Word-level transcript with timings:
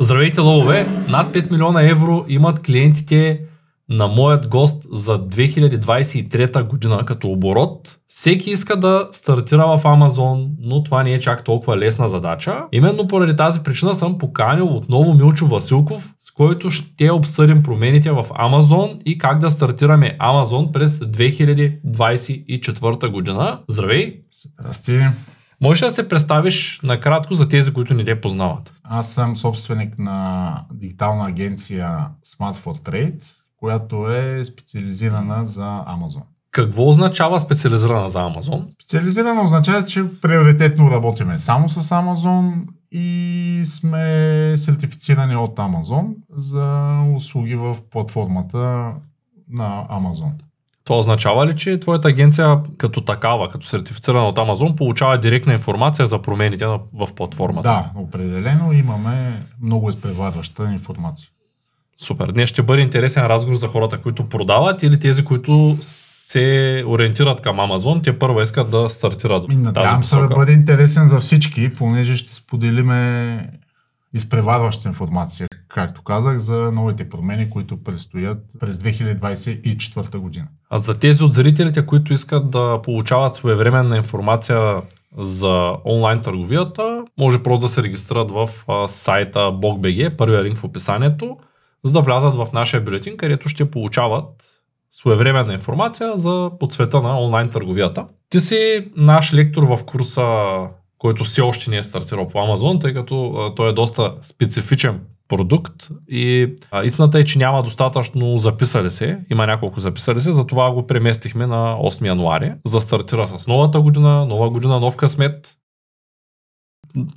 Здравейте, 0.00 0.40
лъвове! 0.40 0.86
Над 1.08 1.34
5 1.34 1.50
милиона 1.50 1.82
евро 1.82 2.24
имат 2.28 2.62
клиентите 2.62 3.40
на 3.88 4.06
моят 4.06 4.48
гост 4.48 4.86
за 4.92 5.18
2023 5.18 6.62
година 6.62 7.04
като 7.04 7.28
оборот. 7.28 7.98
Всеки 8.08 8.50
иска 8.50 8.76
да 8.76 9.08
стартира 9.12 9.66
в 9.66 9.80
Амазон, 9.84 10.50
но 10.60 10.82
това 10.82 11.02
не 11.02 11.12
е 11.12 11.20
чак 11.20 11.44
толкова 11.44 11.76
лесна 11.76 12.08
задача. 12.08 12.64
Именно 12.72 13.08
поради 13.08 13.36
тази 13.36 13.62
причина 13.62 13.94
съм 13.94 14.18
поканил 14.18 14.76
отново 14.76 15.14
Милчо 15.14 15.46
Василков, 15.46 16.14
с 16.18 16.30
който 16.30 16.70
ще 16.70 17.10
обсъдим 17.10 17.62
промените 17.62 18.10
в 18.10 18.26
Амазон 18.34 19.00
и 19.04 19.18
как 19.18 19.38
да 19.38 19.50
стартираме 19.50 20.16
Амазон 20.18 20.72
през 20.72 20.98
2024 20.98 23.08
година. 23.08 23.60
Здравей! 23.68 24.20
Здрасти! 24.32 25.00
Можеш 25.60 25.80
да 25.80 25.90
се 25.90 26.08
представиш 26.08 26.80
накратко 26.82 27.34
за 27.34 27.48
тези, 27.48 27.72
които 27.72 27.94
не 27.94 28.04
те 28.04 28.20
познават? 28.20 28.72
Аз 28.84 29.12
съм 29.12 29.36
собственик 29.36 29.98
на 29.98 30.64
дигитална 30.72 31.26
агенция 31.26 32.08
Smart 32.26 32.56
for 32.56 32.90
Trade, 32.90 33.22
която 33.56 34.10
е 34.10 34.44
специализирана 34.44 35.46
за 35.46 35.84
Amazon. 35.88 36.22
Какво 36.50 36.88
означава 36.88 37.40
специализирана 37.40 38.08
за 38.08 38.20
Амазон? 38.20 38.66
Специализирана 38.70 39.42
означава, 39.42 39.84
че 39.84 40.20
приоритетно 40.20 40.90
работиме 40.90 41.38
само 41.38 41.68
с 41.68 41.82
Amazon 41.82 42.64
и 42.92 43.62
сме 43.64 44.54
сертифицирани 44.56 45.36
от 45.36 45.56
Amazon 45.56 46.14
за 46.30 46.98
услуги 47.16 47.54
в 47.54 47.76
платформата 47.90 48.92
на 49.50 49.86
Amazon. 49.90 50.32
Това 50.88 50.98
означава 50.98 51.46
ли, 51.46 51.56
че 51.56 51.80
твоята 51.80 52.08
агенция 52.08 52.58
като 52.78 53.00
такава, 53.00 53.50
като 53.50 53.66
сертифицирана 53.66 54.28
от 54.28 54.36
Amazon, 54.36 54.76
получава 54.76 55.18
директна 55.18 55.52
информация 55.52 56.06
за 56.06 56.22
промените 56.22 56.66
в 56.66 57.08
платформата? 57.16 57.68
Да, 57.68 57.90
определено 58.00 58.72
имаме 58.72 59.46
много 59.62 59.88
изпреварваща 59.88 60.72
информация. 60.72 61.28
Супер. 61.96 62.32
Днес 62.32 62.50
ще 62.50 62.62
бъде 62.62 62.82
интересен 62.82 63.26
разговор 63.26 63.56
за 63.56 63.68
хората, 63.68 63.98
които 63.98 64.28
продават 64.28 64.82
или 64.82 64.98
тези, 64.98 65.24
които 65.24 65.76
се 65.80 66.84
ориентират 66.86 67.40
към 67.40 67.60
Амазон, 67.60 68.02
те 68.02 68.18
първо 68.18 68.42
искат 68.42 68.70
да 68.70 68.90
стартират. 68.90 69.48
Надявам 69.48 70.04
се 70.04 70.16
да 70.16 70.28
бъде 70.28 70.52
интересен 70.52 71.08
за 71.08 71.20
всички, 71.20 71.72
понеже 71.72 72.16
ще 72.16 72.34
споделиме 72.34 73.50
изпреварваща 74.14 74.88
информация, 74.88 75.48
както 75.68 76.02
казах, 76.02 76.38
за 76.38 76.72
новите 76.72 77.08
промени, 77.08 77.50
които 77.50 77.82
предстоят 77.82 78.38
през 78.60 78.78
2024 78.78 80.18
година. 80.18 80.46
А 80.70 80.78
за 80.78 80.98
тези 80.98 81.22
от 81.22 81.32
зрителите, 81.32 81.86
които 81.86 82.12
искат 82.12 82.50
да 82.50 82.80
получават 82.82 83.34
своевременна 83.34 83.96
информация 83.96 84.82
за 85.18 85.74
онлайн 85.84 86.22
търговията, 86.22 87.04
може 87.18 87.42
просто 87.42 87.66
да 87.66 87.68
се 87.68 87.82
регистрират 87.82 88.30
в 88.30 88.50
сайта 88.88 89.38
BogBG, 89.38 90.16
първия 90.16 90.44
линк 90.44 90.56
в 90.56 90.64
описанието, 90.64 91.36
за 91.84 91.92
да 91.92 92.00
влязат 92.00 92.36
в 92.36 92.48
нашия 92.52 92.80
бюлетин, 92.80 93.16
където 93.16 93.48
ще 93.48 93.70
получават 93.70 94.24
своевременна 94.90 95.54
информация 95.54 96.12
за 96.14 96.50
подсвета 96.60 97.02
на 97.02 97.20
онлайн 97.20 97.50
търговията. 97.50 98.06
Ти 98.30 98.40
си 98.40 98.88
наш 98.96 99.34
лектор 99.34 99.62
в 99.62 99.84
курса, 99.84 100.24
който 100.98 101.24
все 101.24 101.40
още 101.40 101.70
не 101.70 101.76
е 101.76 101.82
стартирал 101.82 102.28
по 102.28 102.42
Амазон, 102.42 102.78
тъй 102.78 102.94
като 102.94 103.32
а, 103.32 103.54
той 103.54 103.70
е 103.70 103.72
доста 103.72 104.14
специфичен 104.22 105.00
продукт 105.28 105.88
и 106.08 106.54
а, 106.70 106.84
истината 106.84 107.18
е, 107.18 107.24
че 107.24 107.38
няма 107.38 107.62
достатъчно 107.62 108.38
записали 108.38 108.90
се, 108.90 109.20
има 109.30 109.46
няколко 109.46 109.80
записали 109.80 110.20
се, 110.20 110.32
затова 110.32 110.72
го 110.72 110.86
преместихме 110.86 111.46
на 111.46 111.76
8 111.76 112.06
януари, 112.06 112.52
за 112.66 112.80
стартира 112.80 113.28
с 113.28 113.46
новата 113.46 113.80
година, 113.80 114.26
нова 114.26 114.50
година, 114.50 114.80
нов 114.80 114.96
късмет, 114.96 115.58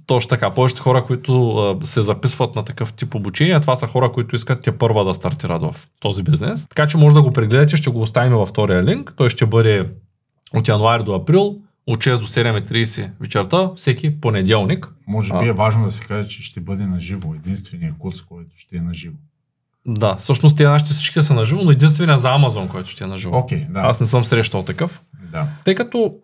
точно 0.05 0.29
така. 0.29 0.53
Повечето 0.53 0.83
хора, 0.83 1.05
които 1.05 1.49
а, 1.51 1.85
се 1.85 2.01
записват 2.01 2.55
на 2.55 2.65
такъв 2.65 2.93
тип 2.93 3.15
обучение, 3.15 3.59
това 3.59 3.75
са 3.75 3.87
хора, 3.87 4.11
които 4.11 4.35
искат 4.35 4.61
те 4.61 4.77
първа 4.77 5.05
да 5.05 5.13
стартират 5.13 5.61
в 5.61 5.75
този 5.99 6.23
бизнес. 6.23 6.67
Така 6.67 6.87
че 6.87 6.97
може 6.97 7.15
да 7.15 7.21
го 7.21 7.33
прегледате, 7.33 7.77
ще 7.77 7.89
го 7.89 8.01
оставим 8.01 8.33
във 8.33 8.49
втория 8.49 8.83
линк. 8.83 9.13
Той 9.17 9.29
ще 9.29 9.45
бъде 9.45 9.89
от 10.53 10.67
януари 10.67 11.03
до 11.03 11.13
април, 11.13 11.55
от 11.91 11.99
6 11.99 12.19
до 12.19 12.27
7.30 12.27 13.09
вечерта, 13.19 13.71
всеки 13.75 14.21
понеделник. 14.21 14.93
Може 15.07 15.33
би 15.39 15.47
е 15.47 15.53
важно 15.53 15.85
да 15.85 15.91
се 15.91 16.05
каже, 16.05 16.29
че 16.29 16.43
ще 16.43 16.59
бъде 16.59 16.85
на 16.85 16.99
живо. 16.99 17.33
Единственият 17.35 17.97
курс, 17.97 18.21
който 18.21 18.51
ще 18.57 18.77
е 18.77 18.81
на 18.81 18.93
живо. 18.93 19.15
Да, 19.87 20.15
всъщност 20.15 20.57
те 20.57 20.63
нашите 20.63 20.93
всички 20.93 21.21
са 21.21 21.33
на 21.33 21.45
живо, 21.45 21.61
но 21.63 21.71
единствения 21.71 22.17
за 22.17 22.29
Амазон, 22.29 22.67
който 22.67 22.89
ще 22.89 23.03
е 23.03 23.07
на 23.07 23.17
живо. 23.17 23.35
Okay, 23.35 23.71
да. 23.71 23.79
Аз 23.79 24.01
не 24.01 24.07
съм 24.07 24.25
срещал 24.25 24.63
такъв. 24.63 25.01
Да. 25.31 25.47
Тъй 25.65 25.75
като 25.75 26.15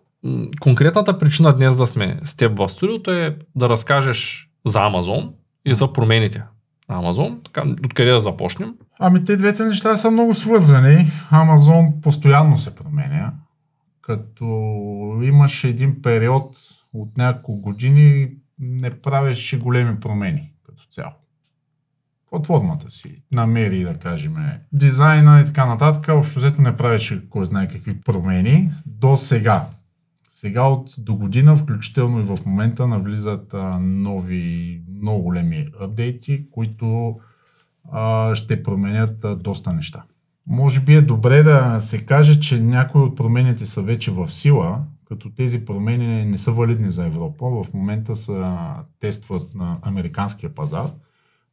конкретната 0.60 1.18
причина 1.18 1.56
днес 1.56 1.76
да 1.76 1.86
сме 1.86 2.20
с 2.24 2.36
теб 2.36 2.58
в 2.58 2.68
студиото 2.68 3.10
е 3.10 3.36
да 3.56 3.68
разкажеш 3.68 4.50
за 4.66 4.80
Амазон 4.80 5.32
и 5.64 5.74
за 5.74 5.92
промените 5.92 6.42
на 6.88 6.96
Амазон. 6.96 7.40
Така, 7.44 7.64
откъде 7.84 8.10
да 8.10 8.20
започнем? 8.20 8.74
Ами 9.00 9.24
те 9.24 9.36
двете 9.36 9.64
неща 9.64 9.96
са 9.96 10.10
много 10.10 10.34
свързани. 10.34 11.06
Амазон 11.30 11.92
постоянно 12.02 12.58
се 12.58 12.74
променя. 12.74 13.32
Като 14.08 14.44
имаш 15.22 15.64
един 15.64 16.02
период 16.02 16.56
от 16.92 17.16
няколко 17.16 17.62
години, 17.62 18.30
не 18.58 18.90
правеше 19.00 19.58
големи 19.58 20.00
промени 20.00 20.52
като 20.66 20.82
цяло. 20.90 21.12
Платформата 22.30 22.90
си 22.90 23.22
намери, 23.32 23.82
да 23.82 23.94
кажем, 23.94 24.36
дизайна 24.72 25.40
и 25.40 25.44
така 25.44 25.66
нататък. 25.66 26.16
Общо 26.16 26.38
взето 26.38 26.62
не 26.62 26.76
правеше 26.76 27.28
кой 27.30 27.46
знае 27.46 27.68
какви 27.68 28.00
промени 28.00 28.70
до 28.86 29.16
сега. 29.16 29.66
Сега 30.28 30.62
от 30.62 30.90
до 30.98 31.14
година, 31.14 31.56
включително 31.56 32.20
и 32.20 32.24
в 32.24 32.38
момента, 32.46 32.86
навлизат 32.86 33.54
а, 33.54 33.78
нови, 33.80 34.82
много 34.94 35.22
големи 35.22 35.68
апдейти, 35.80 36.50
които 36.50 37.20
а, 37.92 38.34
ще 38.34 38.62
променят 38.62 39.24
а, 39.24 39.36
доста 39.36 39.72
неща. 39.72 40.02
Може 40.48 40.80
би 40.80 40.94
е 40.94 41.02
добре 41.02 41.42
да 41.42 41.80
се 41.80 42.04
каже, 42.04 42.40
че 42.40 42.60
някои 42.60 43.00
от 43.00 43.16
промените 43.16 43.66
са 43.66 43.82
вече 43.82 44.10
в 44.10 44.30
сила, 44.30 44.82
като 45.04 45.30
тези 45.30 45.64
промени 45.64 46.24
не 46.24 46.38
са 46.38 46.52
валидни 46.52 46.90
за 46.90 47.06
Европа. 47.06 47.46
В 47.46 47.66
момента 47.74 48.14
се 48.14 48.42
тестват 49.00 49.54
на 49.54 49.78
американския 49.82 50.54
пазар– 50.54 50.90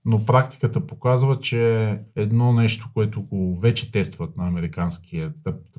но 0.06 0.26
практиката 0.26 0.88
показва, 0.88 1.40
че 1.40 1.90
едно 2.16 2.54
нещо, 2.54 2.90
което 2.94 3.22
го 3.22 3.60
вече 3.60 3.92
тестват 3.92 4.38
на 4.38 4.48
американския 4.48 5.34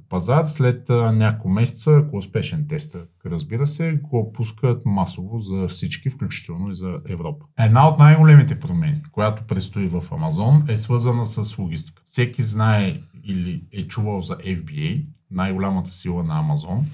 пазар, 0.08 0.46
след 0.46 0.88
няколко 0.88 1.48
месеца, 1.48 1.96
ако 1.96 2.16
е 2.16 2.18
успешен 2.18 2.66
тест, 2.68 2.96
разбира 3.26 3.66
се, 3.66 3.92
го 3.92 4.32
пускат 4.32 4.86
масово 4.86 5.38
за 5.38 5.68
всички, 5.68 6.10
включително 6.10 6.70
и 6.70 6.74
за 6.74 7.00
Европа. 7.08 7.44
Една 7.58 7.88
от 7.88 7.98
най-големите 7.98 8.60
промени, 8.60 9.02
която 9.12 9.42
предстои 9.46 9.86
в 9.86 10.04
Амазон, 10.12 10.64
е 10.68 10.76
свързана 10.76 11.26
с 11.26 11.58
логистика. 11.58 12.02
Всеки 12.06 12.42
знае 12.42 13.00
или 13.24 13.64
е 13.72 13.82
чувал 13.82 14.22
за 14.22 14.36
FBA, 14.36 15.04
най-голямата 15.30 15.90
сила 15.90 16.24
на 16.24 16.38
Амазон. 16.38 16.86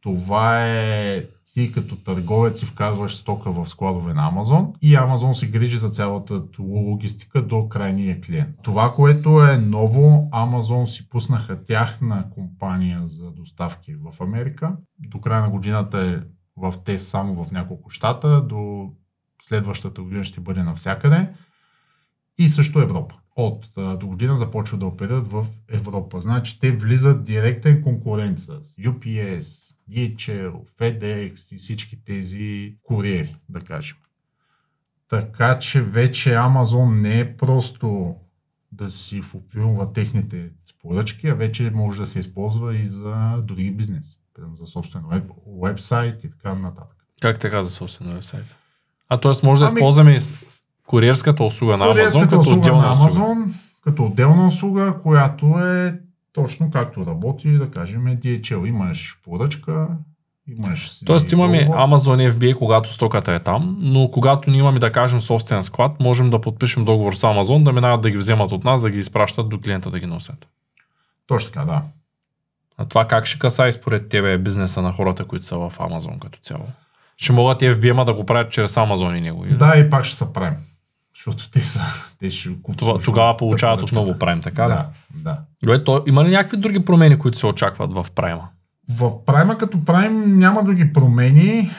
Това 0.00 0.66
е 0.66 1.24
ти 1.54 1.72
като 1.72 1.96
търговец 1.96 2.60
си 2.60 2.66
вказваш 2.66 3.16
стока 3.16 3.50
в 3.50 3.66
складове 3.66 4.14
на 4.14 4.28
Амазон 4.28 4.72
и 4.82 4.94
Амазон 4.94 5.34
се 5.34 5.50
грижи 5.50 5.78
за 5.78 5.90
цялата 5.90 6.42
логистика 6.58 7.42
до 7.42 7.68
крайния 7.68 8.20
клиент. 8.20 8.56
Това, 8.62 8.92
което 8.92 9.42
е 9.42 9.58
ново, 9.58 10.28
Амазон 10.32 10.86
си 10.86 11.08
пуснаха 11.08 11.64
тяхна 11.64 12.30
компания 12.30 13.02
за 13.04 13.30
доставки 13.30 13.94
в 13.94 14.20
Америка. 14.20 14.76
До 14.98 15.20
края 15.20 15.42
на 15.42 15.50
годината 15.50 15.98
е 15.98 16.16
в 16.56 16.74
тест 16.84 17.08
само 17.08 17.44
в 17.44 17.52
няколко 17.52 17.90
щата, 17.90 18.42
до 18.42 18.90
следващата 19.42 20.02
година 20.02 20.24
ще 20.24 20.40
бъде 20.40 20.62
навсякъде 20.62 21.28
и 22.38 22.48
също 22.48 22.80
Европа 22.80 23.14
от 23.36 23.66
до 23.76 24.06
година 24.06 24.36
започват 24.36 24.80
да 24.80 24.86
оперират 24.86 25.26
в 25.26 25.46
Европа. 25.68 26.20
Значи 26.20 26.60
те 26.60 26.72
влизат 26.76 27.24
директен 27.24 27.82
конкурент 27.82 28.40
с 28.40 28.60
UPS, 28.62 29.74
DHL, 29.90 30.52
FedEx 30.78 31.54
и 31.54 31.58
всички 31.58 32.04
тези 32.04 32.76
куриери, 32.82 33.36
да 33.48 33.60
кажем. 33.60 33.96
Така 35.08 35.58
че 35.58 35.82
вече 35.82 36.30
Amazon 36.30 37.00
не 37.00 37.20
е 37.20 37.36
просто 37.36 38.14
да 38.72 38.90
си 38.90 39.22
фупилва 39.22 39.92
техните 39.92 40.50
поръчки, 40.82 41.28
а 41.28 41.34
вече 41.34 41.70
може 41.70 42.00
да 42.00 42.06
се 42.06 42.18
използва 42.18 42.76
и 42.76 42.86
за 42.86 43.42
други 43.42 43.70
бизнес. 43.70 44.06
Примерно 44.34 44.56
за 44.56 44.66
собствен 44.66 45.02
веб, 45.10 45.24
вебсайт 45.62 46.24
и 46.24 46.30
така 46.30 46.54
нататък. 46.54 46.96
Как 47.20 47.38
така 47.38 47.62
за 47.62 47.70
собствен 47.70 48.14
вебсайт? 48.14 48.44
А 49.08 49.20
т.е. 49.20 49.46
може 49.46 49.60
да 49.60 49.66
ами, 49.66 49.78
използваме 49.78 50.20
Куриерската 50.86 51.44
услуга 51.44 51.76
на 51.76 51.84
Амазон 51.84 52.22
като 52.22 52.38
услуга 52.38 52.60
отделна 52.60 52.82
на 52.82 52.92
Амазон, 52.92 53.38
услуга. 53.38 53.54
като 53.84 54.04
отделна 54.04 54.46
услуга, 54.46 54.94
която 55.02 55.46
е 55.58 56.00
точно 56.32 56.70
както 56.70 57.06
работи, 57.06 57.50
да 57.50 57.70
кажем, 57.70 58.02
DHL. 58.04 58.68
Имаш 58.68 59.20
поръчка, 59.24 59.88
имаш 60.48 60.90
си 60.90 61.04
Тоест 61.04 61.32
имаме 61.32 61.68
Amazon 61.68 62.32
FBA, 62.32 62.58
когато 62.58 62.92
стоката 62.92 63.32
е 63.32 63.40
там, 63.40 63.78
но 63.80 64.10
когато 64.10 64.50
ние 64.50 64.58
имаме, 64.58 64.78
да 64.78 64.92
кажем, 64.92 65.20
собствен 65.20 65.62
склад, 65.62 66.00
можем 66.00 66.30
да 66.30 66.40
подпишем 66.40 66.84
договор 66.84 67.14
с 67.14 67.22
Amazon, 67.22 67.62
да 67.62 67.72
минават 67.72 68.00
да 68.00 68.10
ги 68.10 68.16
вземат 68.16 68.52
от 68.52 68.64
нас, 68.64 68.82
да 68.82 68.90
ги 68.90 68.98
изпращат 68.98 69.48
до 69.48 69.60
клиента 69.60 69.90
да 69.90 69.98
ги 69.98 70.06
носят. 70.06 70.46
Точно 71.26 71.52
така, 71.52 71.64
да. 71.64 71.82
А 72.78 72.84
това 72.84 73.08
как 73.08 73.26
ще 73.26 73.38
касае 73.38 73.72
според 73.72 74.08
тебе 74.08 74.38
бизнеса 74.38 74.82
на 74.82 74.92
хората, 74.92 75.24
които 75.24 75.46
са 75.46 75.58
в 75.58 75.72
Amazon 75.78 76.18
като 76.18 76.38
цяло? 76.42 76.66
Ще 77.16 77.32
могат 77.32 77.60
FBM 77.60 78.04
да 78.04 78.14
го 78.14 78.26
правят 78.26 78.52
чрез 78.52 78.74
Amazon 78.74 79.18
и 79.18 79.20
него? 79.20 79.44
Да, 79.50 79.78
и 79.78 79.90
пак 79.90 80.04
ще 80.04 80.16
се 80.16 80.32
правим. 80.32 80.56
Защото 81.14 81.50
те 81.50 81.62
са, 81.62 81.80
те 82.18 82.30
ще 82.30 82.62
купят. 82.62 82.78
Това, 82.78 82.98
тогава 82.98 83.36
получават 83.36 83.82
отново 83.82 84.18
прайм, 84.18 84.40
така 84.40 84.62
да? 84.62 84.88
Да, 85.14 85.40
Добре, 85.62 85.84
то, 85.84 86.04
има 86.06 86.24
ли 86.24 86.30
някакви 86.30 86.56
други 86.56 86.84
промени, 86.84 87.18
които 87.18 87.38
се 87.38 87.46
очакват 87.46 87.92
в 87.92 88.06
прайма? 88.14 88.48
В 88.98 89.24
прайма 89.24 89.58
като 89.58 89.84
прайм 89.84 90.38
няма 90.38 90.64
други 90.64 90.92
промени. 90.92 91.70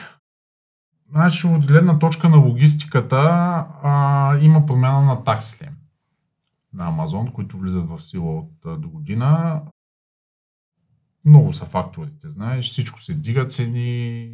Значи 1.10 1.46
от 1.46 1.66
гледна 1.66 1.98
точка 1.98 2.28
на 2.28 2.36
логистиката 2.36 3.18
а, 3.82 4.38
има 4.40 4.66
промяна 4.66 5.02
на 5.02 5.24
таксите 5.24 5.70
на 6.76 6.86
Амазон, 6.86 7.32
които 7.32 7.58
влизат 7.58 7.88
в 7.88 8.00
сила 8.02 8.38
от 8.38 8.80
до 8.80 8.88
година. 8.88 9.62
Много 11.24 11.52
са 11.52 11.64
факторите, 11.64 12.28
знаеш, 12.28 12.70
всичко 12.70 13.00
се 13.02 13.14
дига 13.14 13.46
цени, 13.46 14.30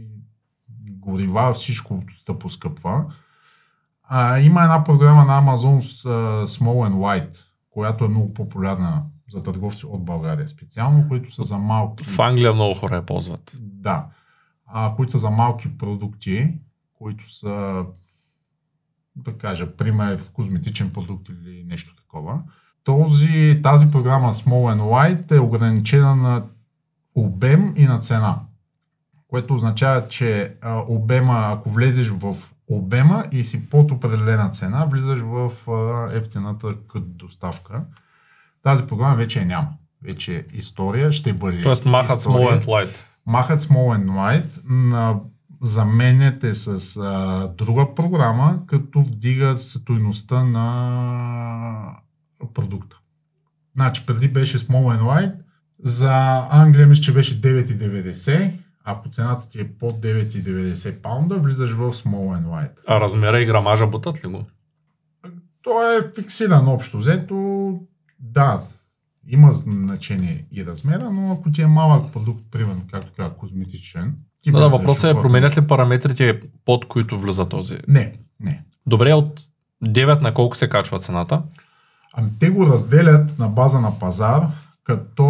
горива, 0.81 1.53
всичко 1.53 2.03
да 2.27 2.39
поскъпва. 2.39 3.15
А, 4.15 4.39
има 4.39 4.63
една 4.63 4.85
програма 4.85 5.25
на 5.25 5.43
Amazon 5.43 5.79
uh, 5.79 6.45
Small 6.45 6.91
and 6.91 6.95
White, 6.95 7.45
която 7.71 8.05
е 8.05 8.09
много 8.09 8.35
популярна 8.35 9.03
за 9.31 9.43
търговци 9.43 9.87
от 9.87 10.05
България 10.05 10.49
специално, 10.49 11.09
които 11.09 11.35
са 11.35 11.45
за 11.45 11.59
малки... 11.59 12.05
В 12.05 12.19
Англия 12.19 12.53
много 12.55 12.75
хора 12.75 12.97
я 12.97 13.07
ползват. 13.07 13.53
Да. 13.61 14.07
А, 14.67 14.95
които 14.97 15.13
са 15.13 15.19
за 15.19 15.31
малки 15.31 15.79
продукти, 15.79 16.55
които 16.95 17.33
са, 17.33 17.85
да 19.17 19.39
кажа, 19.39 19.77
пример, 19.77 20.33
козметичен 20.33 20.91
продукт 20.93 21.29
или 21.29 21.65
нещо 21.67 21.97
такова. 21.97 22.43
Този, 22.85 23.61
тази 23.63 23.91
програма 23.91 24.33
Small 24.33 24.77
and 24.77 24.81
White 24.81 25.37
е 25.37 25.41
ограничена 25.41 26.17
на 26.17 26.45
обем 27.15 27.75
и 27.77 27.85
на 27.85 27.99
цена. 27.99 28.41
Което 29.29 29.55
означава, 29.55 30.09
че 30.09 30.55
а, 30.61 30.85
обема, 30.89 31.49
ако 31.53 31.71
влезеш 31.71 32.09
в 32.09 32.52
обема 32.69 33.25
и 33.33 33.45
си 33.45 33.69
под 33.71 33.91
определена 33.91 34.51
цена, 34.51 34.87
влизаш 34.87 35.21
в 35.21 35.71
а, 35.71 36.09
ефтината 36.17 36.75
като 36.93 37.07
доставка. 37.07 37.85
Тази 38.63 38.87
програма 38.87 39.17
вече 39.17 39.41
е 39.41 39.45
няма. 39.45 39.69
Вече 40.05 40.37
е 40.37 40.45
история, 40.53 41.13
ще 41.13 41.33
бъде 41.33 41.63
Тоест 41.63 41.85
махат 41.85 42.19
история. 42.19 42.61
Small 42.61 42.63
and 42.63 42.65
Light. 42.65 42.97
Махат 43.27 43.61
Small 43.61 43.99
and 43.99 44.11
White, 44.11 44.61
на, 44.69 45.21
заменяте 45.63 46.55
с 46.55 46.97
а, 46.97 47.49
друга 47.59 47.95
програма, 47.95 48.59
като 48.67 49.03
вдигат 49.03 49.61
стойността 49.61 50.45
на 50.45 51.97
продукта. 52.55 52.99
Значи 53.77 54.07
преди 54.07 54.29
беше 54.29 54.59
Small 54.59 54.99
and 54.99 55.03
White, 55.03 55.35
за 55.83 56.47
Англия 56.51 56.87
мисля, 56.87 57.03
че 57.03 57.13
беше 57.13 57.41
9,90, 57.41 58.53
ако 58.85 59.09
цената 59.09 59.49
ти 59.49 59.61
е 59.61 59.69
под 59.69 60.01
9,90 60.01 60.95
паунда, 60.95 61.39
влизаш 61.39 61.71
в 61.71 61.93
Small 61.93 62.39
and 62.39 62.45
White. 62.45 62.79
А 62.87 63.01
размера 63.01 63.41
и 63.41 63.47
грамажа 63.47 63.87
бутат 63.87 64.25
ли 64.25 64.29
го? 64.29 64.45
Той 65.63 65.99
е 65.99 66.13
фиксиран 66.15 66.69
общо 66.69 66.97
взето. 66.99 67.81
Да, 68.21 68.63
има 69.29 69.53
значение 69.53 70.45
и 70.53 70.67
размера, 70.67 71.11
но 71.11 71.33
ако 71.33 71.53
ти 71.53 71.63
е 71.63 71.67
малък 71.67 72.13
продукт, 72.13 72.43
примерно, 72.51 72.83
както 72.91 73.13
каза, 73.17 73.35
козметичен, 73.35 74.15
ти 74.41 74.53
Да, 74.53 74.61
да, 74.61 74.69
въпросът 74.69 75.17
е 75.17 75.21
променят 75.21 75.57
ли 75.57 75.67
параметрите 75.67 76.41
под 76.65 76.89
които 76.89 77.21
влиза 77.21 77.49
този? 77.49 77.79
Не, 77.89 78.13
не. 78.41 78.65
Добре, 78.87 79.15
от 79.15 79.41
9 79.85 80.21
на 80.21 80.35
колко 80.35 80.57
се 80.57 80.69
качва 80.69 80.99
цената? 80.99 81.43
Ами 82.15 82.31
те 82.41 82.51
го 82.51 82.67
разделят 82.67 83.39
на 83.39 83.49
база 83.49 83.81
на 83.81 83.99
пазар, 83.99 84.49
като 84.85 85.25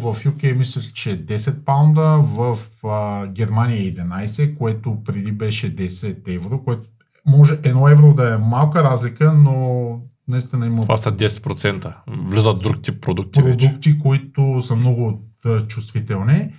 в 0.00 0.16
UK 0.24 0.56
мисля, 0.56 0.80
че 0.80 1.10
е 1.10 1.18
10 1.18 1.64
паунда, 1.64 2.18
в 2.22 2.58
а, 2.84 3.26
Германия 3.26 3.80
е 3.80 3.94
11, 3.94 4.58
което 4.58 5.04
преди 5.04 5.32
беше 5.32 5.76
10 5.76 6.34
евро, 6.34 6.64
което 6.64 6.88
може 7.26 7.62
1 7.62 7.92
евро 7.92 8.14
да 8.14 8.34
е 8.34 8.38
малка 8.38 8.82
разлика, 8.82 9.32
но 9.32 10.00
наистина 10.28 10.66
има 10.66 10.82
Това 10.82 10.96
са 10.96 11.12
10%. 11.12 11.94
Влизат 12.08 12.62
друг 12.62 12.82
тип 12.82 13.02
продукти 13.02 13.42
вече. 13.42 13.66
продукти, 13.66 13.98
които 13.98 14.60
са 14.60 14.76
много 14.76 15.22
чувствителни. 15.68 16.54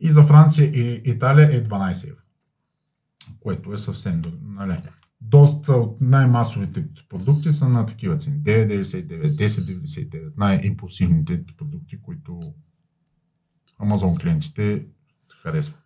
И 0.00 0.10
за 0.10 0.22
Франция 0.22 0.66
и 0.66 1.02
Италия 1.04 1.56
е 1.56 1.64
12 1.64 2.08
евро, 2.08 2.20
което 3.40 3.72
е 3.72 3.78
съвсем. 3.78 4.22
Нали? 4.42 4.76
Доста 5.28 5.72
от 5.72 6.00
най-масовите 6.00 6.84
продукти 7.08 7.52
са 7.52 7.68
на 7.68 7.86
такива 7.86 8.16
цени. 8.16 8.38
9,99, 8.38 9.36
10,99, 9.36 10.32
най-импулсивните 10.36 11.44
продукти, 11.56 12.02
които 12.02 12.54
Amazon 13.80 14.20
клиентите 14.20 14.86
харесват. 15.42 15.82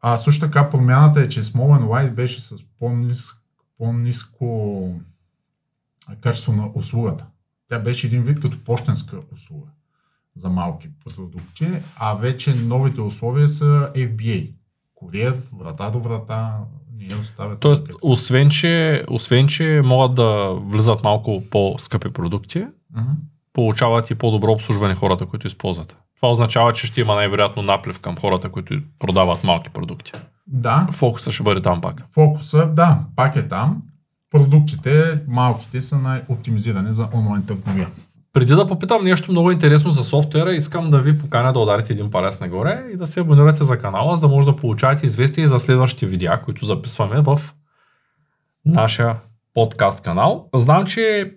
А 0.00 0.16
също 0.16 0.46
така 0.46 0.70
промяната 0.70 1.20
е, 1.20 1.28
че 1.28 1.42
Small 1.42 1.80
and 1.80 1.84
White 1.84 2.14
беше 2.14 2.40
с 2.40 2.56
по-ниско, 2.78 3.42
по-ниско 3.78 5.00
качество 6.20 6.52
на 6.52 6.70
услугата. 6.74 7.26
Тя 7.68 7.78
беше 7.78 8.06
един 8.06 8.22
вид 8.22 8.40
като 8.40 8.64
почтенска 8.64 9.20
услуга 9.34 9.68
за 10.34 10.50
малки 10.50 10.88
продукти, 11.04 11.68
а 11.96 12.14
вече 12.14 12.54
новите 12.54 13.00
условия 13.00 13.48
са 13.48 13.92
FBA. 13.94 14.54
Куриер, 14.94 15.42
врата 15.52 15.90
до 15.90 16.00
врата, 16.00 16.64
не 16.98 17.14
оставят. 17.14 17.60
Тоест, 17.60 17.88
освен 18.02 18.50
че, 18.50 19.04
освен, 19.10 19.48
че 19.48 19.82
могат 19.84 20.14
да 20.14 20.54
влизат 20.54 21.02
малко 21.02 21.42
по-скъпи 21.50 22.12
продукти, 22.12 22.66
Мгм. 22.96 23.10
получават 23.52 24.10
и 24.10 24.14
по-добро 24.14 24.52
обслужване 24.52 24.94
хората, 24.94 25.26
които 25.26 25.46
използват. 25.46 25.96
Това 26.16 26.30
означава, 26.30 26.72
че 26.72 26.86
ще 26.86 27.00
има 27.00 27.14
най-вероятно 27.14 27.62
наплив 27.62 27.98
към 28.00 28.16
хората, 28.16 28.48
които 28.48 28.80
продават 28.98 29.44
малки 29.44 29.70
продукти. 29.70 30.12
Да, 30.46 30.88
Фокуса 30.92 31.32
ще 31.32 31.42
бъде 31.42 31.62
там 31.62 31.80
пак. 31.80 32.06
фокуса, 32.14 32.66
да, 32.66 32.98
пак 33.16 33.36
е 33.36 33.48
там. 33.48 33.82
Продуктите, 34.30 35.20
малките, 35.28 35.80
са 35.80 35.98
най-оптимизирани 35.98 36.92
за 36.92 37.08
онлайн 37.14 37.46
търговия. 37.46 37.88
Преди 38.32 38.54
да 38.54 38.66
попитам 38.66 39.04
нещо 39.04 39.30
много 39.30 39.50
интересно 39.50 39.90
за 39.90 40.04
софтуера, 40.04 40.54
искам 40.54 40.90
да 40.90 41.00
ви 41.00 41.18
поканя 41.18 41.52
да 41.52 41.58
ударите 41.58 41.92
един 41.92 42.10
палец 42.10 42.40
нагоре 42.40 42.84
и 42.94 42.96
да 42.96 43.06
се 43.06 43.20
абонирате 43.20 43.64
за 43.64 43.78
канала, 43.78 44.16
за 44.16 44.20
да 44.20 44.34
може 44.34 44.48
да 44.48 44.56
получавате 44.56 45.06
известия 45.06 45.48
за 45.48 45.60
следващите 45.60 46.06
видеа, 46.06 46.42
които 46.44 46.66
записваме 46.66 47.20
в 47.20 47.40
нашия 48.64 49.16
подкаст 49.54 50.04
канал. 50.04 50.48
Знам, 50.54 50.86
че 50.86 51.34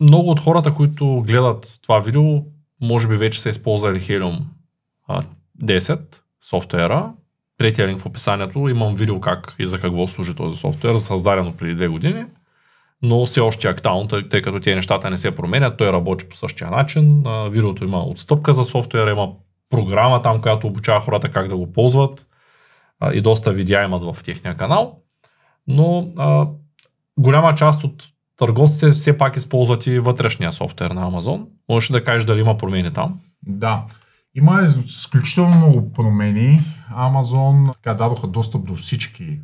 много 0.00 0.30
от 0.30 0.40
хората, 0.40 0.74
които 0.74 1.24
гледат 1.26 1.78
това 1.82 2.00
видео, 2.00 2.44
може 2.80 3.08
би 3.08 3.16
вече 3.16 3.40
са 3.40 3.50
използвали 3.50 4.00
Helium 4.00 4.38
а, 5.08 5.22
10 5.62 6.00
софтуера. 6.40 7.12
Третия 7.58 7.88
линк 7.88 8.00
в 8.00 8.06
описанието 8.06 8.68
имам 8.68 8.94
видео 8.94 9.20
как 9.20 9.54
и 9.58 9.66
за 9.66 9.80
какво 9.80 10.08
служи 10.08 10.34
този 10.34 10.56
софтуер, 10.56 10.98
създадено 10.98 11.56
преди 11.56 11.74
две 11.74 11.88
години 11.88 12.24
но 13.02 13.26
все 13.26 13.40
още 13.40 13.68
актуално, 13.68 14.08
тъй, 14.08 14.42
като 14.42 14.60
тези 14.60 14.76
нещата 14.76 15.10
не 15.10 15.18
се 15.18 15.36
променят, 15.36 15.76
той 15.78 15.92
работи 15.92 16.28
по 16.28 16.36
същия 16.36 16.70
начин. 16.70 17.24
Видеото 17.50 17.84
има 17.84 18.02
отстъпка 18.02 18.54
за 18.54 18.64
софтуера, 18.64 19.10
има 19.10 19.28
програма 19.70 20.22
там, 20.22 20.40
която 20.40 20.66
обучава 20.66 21.00
хората 21.00 21.32
как 21.32 21.48
да 21.48 21.56
го 21.56 21.72
ползват 21.72 22.26
и 23.12 23.20
доста 23.20 23.52
видеа 23.52 23.84
имат 23.84 24.02
в 24.02 24.24
техния 24.24 24.56
канал. 24.56 24.98
Но 25.66 26.08
а, 26.16 26.46
голяма 27.18 27.54
част 27.54 27.84
от 27.84 28.04
търговците 28.36 28.90
все 28.90 29.18
пак 29.18 29.36
използват 29.36 29.86
и 29.86 29.98
вътрешния 29.98 30.52
софтуер 30.52 30.90
на 30.90 31.10
Amazon. 31.10 31.46
Можеш 31.68 31.90
да 31.90 32.04
кажеш 32.04 32.24
дали 32.24 32.40
има 32.40 32.58
промени 32.58 32.92
там? 32.92 33.20
Да. 33.42 33.84
Има 34.34 34.62
изключително 34.86 35.56
много 35.56 35.92
промени. 35.92 36.60
Amazon 36.92 37.72
така 37.74 37.94
дадоха 37.94 38.26
достъп 38.26 38.64
до 38.64 38.74
всички 38.74 39.40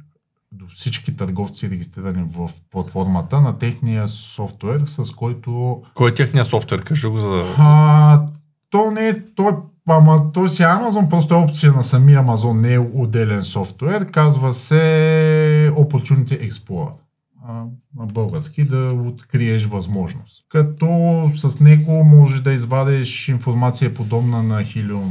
до 0.59 0.67
всички 0.73 1.17
търговци, 1.17 1.71
регистрирани 1.71 2.25
в 2.37 2.51
платформата, 2.71 3.41
на 3.41 3.59
техния 3.59 4.09
софтуер, 4.09 4.83
с 4.87 5.11
който 5.11 5.83
Кой 5.95 6.11
е 6.11 6.15
техния 6.15 6.45
софтуер? 6.45 6.83
Кажи 6.83 7.07
го 7.07 7.21
за... 7.21 7.45
А, 7.59 8.23
то 8.71 8.91
не 8.91 9.09
е, 9.09 9.23
той, 9.35 9.53
ама, 9.89 10.33
той 10.33 10.49
си 10.49 10.63
Amazon, 10.63 11.09
просто 11.09 11.35
е 11.35 11.39
опция 11.39 11.73
на 11.73 11.85
самия 11.85 12.25
Amazon, 12.25 12.53
не 12.53 12.75
е 12.75 12.79
отделен 12.79 13.43
софтуер, 13.43 14.11
казва 14.11 14.53
се 14.53 15.73
Opportunity 15.77 16.51
Explorer. 16.51 16.93
А, 17.49 17.65
на 17.97 18.07
български 18.07 18.65
да 18.65 18.93
откриеш 19.07 19.65
възможност. 19.65 20.45
Като 20.49 21.31
с 21.35 21.61
него 21.61 22.05
може 22.05 22.43
да 22.43 22.53
извадиш 22.53 23.29
информация 23.29 23.95
подобна 23.95 24.43
на 24.43 24.65
Helium 24.65 25.11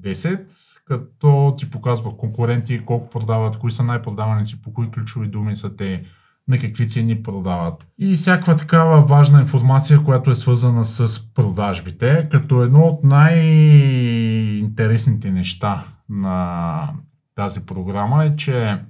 10, 0.00 0.65
като 0.86 1.54
ти 1.58 1.70
показва 1.70 2.16
конкуренти, 2.16 2.84
колко 2.84 3.10
продават, 3.10 3.58
кои 3.58 3.70
са 3.70 3.82
най-продаваните, 3.82 4.56
по 4.62 4.72
кои 4.72 4.90
ключови 4.90 5.28
думи 5.28 5.54
са 5.54 5.76
те, 5.76 6.04
на 6.48 6.58
какви 6.58 6.88
цени 6.88 7.22
продават. 7.22 7.86
И 7.98 8.14
всякаква 8.14 8.56
такава 8.56 9.00
важна 9.00 9.40
информация, 9.40 10.02
която 10.02 10.30
е 10.30 10.34
свързана 10.34 10.84
с 10.84 11.26
продажбите, 11.34 12.28
като 12.30 12.62
едно 12.62 12.80
от 12.80 13.04
най-интересните 13.04 15.32
неща 15.32 15.84
на 16.08 16.90
тази 17.34 17.60
програма 17.60 18.24
е, 18.24 18.36
че 18.36 18.80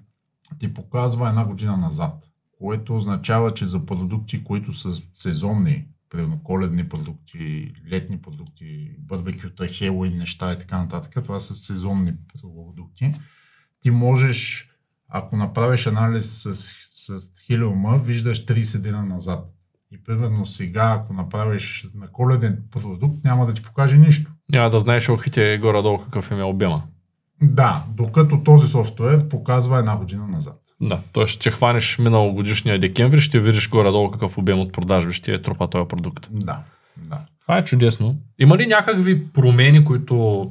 ти 0.59 0.75
показва 0.75 1.29
една 1.29 1.45
година 1.45 1.77
назад, 1.77 2.15
което 2.59 2.97
означава, 2.97 3.51
че 3.51 3.67
за 3.67 3.87
продукти, 3.87 4.45
които 4.45 4.73
са 4.73 5.03
сезонни, 5.15 5.87
примерно 6.11 6.41
коледни 6.43 6.89
продукти, 6.89 7.73
летни 7.91 8.23
продукти, 8.23 8.91
барбекюта, 8.99 9.69
хелуин 9.69 10.17
неща 10.17 10.53
и 10.53 10.59
така 10.59 10.79
нататък, 10.79 11.25
това 11.25 11.41
са 11.41 11.55
сезонни 11.55 12.13
продукти, 12.43 13.15
ти 13.81 13.91
можеш, 13.91 14.69
ако 15.09 15.37
направиш 15.37 15.87
анализ 15.87 16.43
с 16.43 16.87
с 17.07 17.29
хилиума 17.47 17.99
виждаш 17.99 18.47
30 18.47 18.79
дена 18.79 19.07
назад. 19.07 19.53
И 19.91 20.05
примерно 20.05 20.47
сега, 20.47 20.97
ако 21.01 21.13
направиш 21.13 21.87
на 21.95 22.09
коледен 22.09 22.63
продукт, 22.71 23.25
няма 23.25 23.47
да 23.47 23.55
ти 23.55 23.63
покаже 23.63 23.97
нищо. 23.97 24.31
Няма 24.53 24.71
да 24.71 24.81
знаеш 24.81 25.09
охите 25.09 25.59
горе-долу 25.59 25.99
какъв 26.05 26.31
им 26.31 26.41
е 26.41 26.45
обема. 26.45 26.83
Да, 27.43 27.85
докато 27.91 28.43
този 28.43 28.67
софтуер 28.67 29.29
показва 29.29 29.79
една 29.79 29.97
година 29.97 30.27
назад. 30.27 30.61
Да, 30.81 31.01
т.е. 31.15 31.27
ще 31.27 31.51
хванеш 31.51 31.99
миналогодишния 31.99 32.81
декември, 32.81 33.21
ще 33.21 33.41
видиш 33.41 33.71
горе-долу 33.71 34.11
какъв 34.11 34.39
обем 34.39 34.61
от 34.61 34.73
продажби 34.73 35.13
ще 35.13 35.35
е 35.35 35.43
трупа 35.43 35.71
този 35.71 35.89
продукт. 35.89 36.29
Да, 36.31 36.59
да. 36.97 37.21
Това 37.43 37.59
е 37.59 37.65
чудесно. 37.65 38.17
Има 38.39 38.59
ли 38.59 38.67
някакви 38.67 39.29
промени, 39.29 39.85
които, 39.85 40.49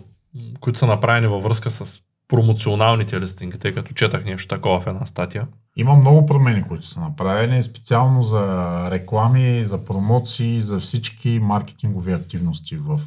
които 0.59 0.79
са 0.79 0.87
направени 0.87 1.27
във 1.27 1.43
връзка 1.43 1.71
с 1.71 1.99
промоционалните 2.27 3.21
листинги, 3.21 3.57
тъй 3.57 3.73
като 3.73 3.93
четах 3.93 4.25
нещо 4.25 4.55
такова 4.55 4.81
в 4.81 4.87
една 4.87 5.05
статия? 5.05 5.47
Има 5.77 5.95
много 5.95 6.25
промени, 6.25 6.63
които 6.63 6.85
са 6.85 6.99
направени, 6.99 7.63
специално 7.63 8.23
за 8.23 8.87
реклами, 8.91 9.65
за 9.65 9.85
промоции, 9.85 10.61
за 10.61 10.79
всички 10.79 11.39
маркетингови 11.41 12.13
активности 12.13 12.77
в 12.77 13.01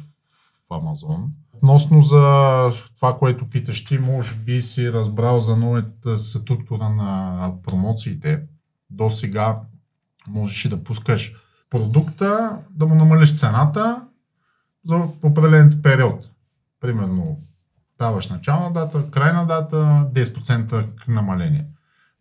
Amazon. 0.71 1.23
Относно 1.63 2.01
за 2.01 2.21
това, 2.95 3.17
което 3.17 3.49
питаш 3.49 3.85
ти, 3.85 3.99
може 3.99 4.35
би 4.35 4.61
си 4.61 4.93
разбрал 4.93 5.39
за 5.39 5.55
новата 5.55 6.17
структура 6.17 6.89
на 6.89 7.51
промоциите. 7.63 8.41
До 8.89 9.09
сега 9.09 9.59
можеш 10.27 10.67
да 10.67 10.83
пускаш 10.83 11.35
продукта, 11.69 12.57
да 12.69 12.85
му 12.85 12.95
намалиш 12.95 13.39
цената 13.39 14.01
за 14.85 15.01
определен 15.23 15.79
период. 15.83 16.29
Примерно, 16.81 17.39
даваш 17.97 18.29
начална 18.29 18.73
дата, 18.73 19.11
крайна 19.11 19.47
дата, 19.47 19.77
10% 20.13 21.07
намаление. 21.07 21.65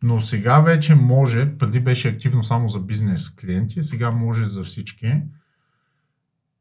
Но 0.02 0.20
сега 0.20 0.60
вече 0.60 0.94
може, 0.94 1.58
преди 1.58 1.80
беше 1.80 2.08
активно 2.08 2.44
само 2.44 2.68
за 2.68 2.80
бизнес 2.80 3.28
клиенти, 3.28 3.82
сега 3.82 4.10
може 4.10 4.46
за 4.46 4.64
всички 4.64 5.22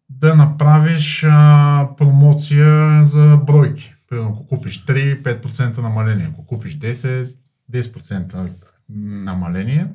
да 0.10 0.36
направиш 0.36 1.26
а, 1.30 1.90
промоция 1.98 3.04
за 3.06 3.38
бройки. 3.44 3.94
Примерно, 4.10 4.30
ако 4.34 4.48
купиш 4.48 4.86
3, 4.86 5.42
5% 5.42 5.78
намаление. 5.82 6.30
Ако 6.34 6.46
купиш 6.46 6.80
10, 6.80 7.34
10% 7.72 8.50
намаление. 8.90 9.88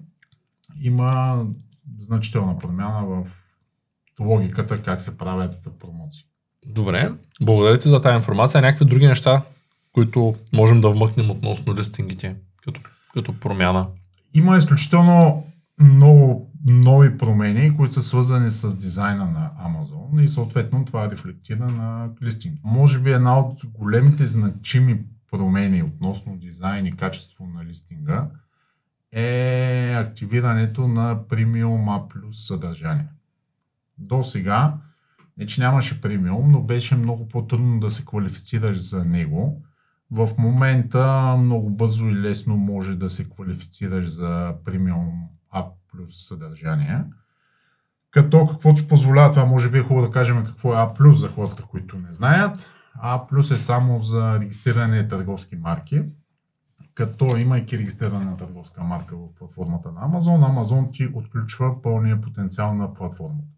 Има 0.80 1.42
значителна 2.00 2.58
промяна 2.58 3.06
в 3.06 3.24
логиката 4.20 4.82
как 4.82 5.00
се 5.00 5.18
правят 5.18 5.68
промоции. 5.80 6.24
Добре, 6.66 7.12
благодаря 7.40 7.78
ти 7.78 7.88
за 7.88 8.00
тази 8.00 8.16
информация. 8.16 8.62
Някакви 8.62 8.84
други 8.84 9.06
неща, 9.06 9.42
които 9.92 10.34
можем 10.52 10.80
да 10.80 10.90
вмъкнем 10.90 11.30
относно 11.30 11.76
листингите, 11.76 12.36
като, 12.64 12.80
като 13.14 13.40
промяна? 13.40 13.86
Има 14.34 14.56
изключително 14.56 15.46
много 15.80 16.50
нови 16.66 17.18
промени, 17.18 17.76
които 17.76 17.94
са 17.94 18.02
свързани 18.02 18.50
с 18.50 18.76
дизайна 18.76 19.26
на 19.26 19.50
Amazon 19.66 20.01
и 20.20 20.28
съответно 20.28 20.84
това 20.84 21.10
рефлектира 21.10 21.66
на 21.66 22.10
листинг. 22.22 22.60
Може 22.64 23.00
би 23.00 23.12
една 23.12 23.38
от 23.38 23.66
големите 23.66 24.26
значими 24.26 25.04
промени 25.30 25.82
относно 25.82 26.36
дизайн 26.36 26.86
и 26.86 26.96
качество 26.96 27.46
на 27.46 27.64
листинга 27.64 28.30
е 29.12 29.94
активирането 29.98 30.88
на 30.88 31.16
Premium 31.16 31.84
A 31.84 32.14
Plus 32.14 32.30
съдържание. 32.30 33.08
До 33.98 34.24
сега, 34.24 34.78
не 35.36 35.46
че 35.46 35.60
нямаше 35.60 36.00
премиум, 36.00 36.50
но 36.50 36.62
беше 36.62 36.96
много 36.96 37.28
по-трудно 37.28 37.80
да 37.80 37.90
се 37.90 38.04
квалифицираш 38.04 38.78
за 38.78 39.04
него. 39.04 39.62
В 40.10 40.30
момента 40.38 41.36
много 41.38 41.70
бързо 41.70 42.08
и 42.08 42.20
лесно 42.20 42.56
може 42.56 42.96
да 42.96 43.08
се 43.08 43.30
квалифицираш 43.30 44.08
за 44.08 44.54
премиум 44.64 45.12
A 45.54 45.66
плюс 45.90 46.28
съдържание. 46.28 47.04
Като 48.12 48.46
какво 48.46 48.74
ти 48.74 48.88
позволява 48.88 49.30
това, 49.30 49.44
може 49.44 49.70
би 49.70 49.78
е 49.78 49.82
хубаво 49.82 50.06
да 50.06 50.12
кажем 50.12 50.44
какво 50.44 50.74
е 50.74 50.94
плюс 50.94 51.20
за 51.20 51.28
хората, 51.28 51.62
които 51.62 51.98
не 51.98 52.12
знаят. 52.12 52.70
А 52.94 53.26
е 53.38 53.58
само 53.58 53.98
за 53.98 54.40
регистриране 54.40 55.08
търговски 55.08 55.56
марки. 55.56 56.02
Като 56.94 57.36
имайки 57.36 57.78
регистрирана 57.78 58.36
търговска 58.36 58.82
марка 58.82 59.16
в 59.16 59.34
платформата 59.38 59.92
на 59.92 60.00
Amazon, 60.00 60.52
Amazon 60.52 60.92
ти 60.92 61.08
отключва 61.14 61.82
пълния 61.82 62.20
потенциал 62.20 62.74
на 62.74 62.94
платформата. 62.94 63.48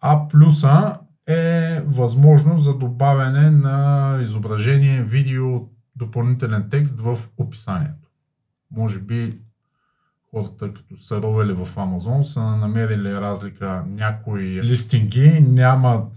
А 0.00 0.28
плюса 0.28 0.96
е 1.26 1.80
възможност 1.86 2.64
за 2.64 2.74
добавяне 2.74 3.50
на 3.50 4.18
изображение, 4.22 5.02
видео, 5.02 5.60
допълнителен 5.96 6.68
текст 6.70 7.00
в 7.00 7.18
описанието. 7.38 8.08
Може 8.70 8.98
би 8.98 9.40
хората, 10.34 10.74
като 10.74 10.96
са 10.96 11.22
ровели 11.22 11.52
в 11.52 11.68
Amazon, 11.76 12.22
са 12.22 12.40
намерили 12.40 13.14
разлика. 13.14 13.84
Някои 13.88 14.62
листинги 14.62 15.40
нямат 15.48 16.16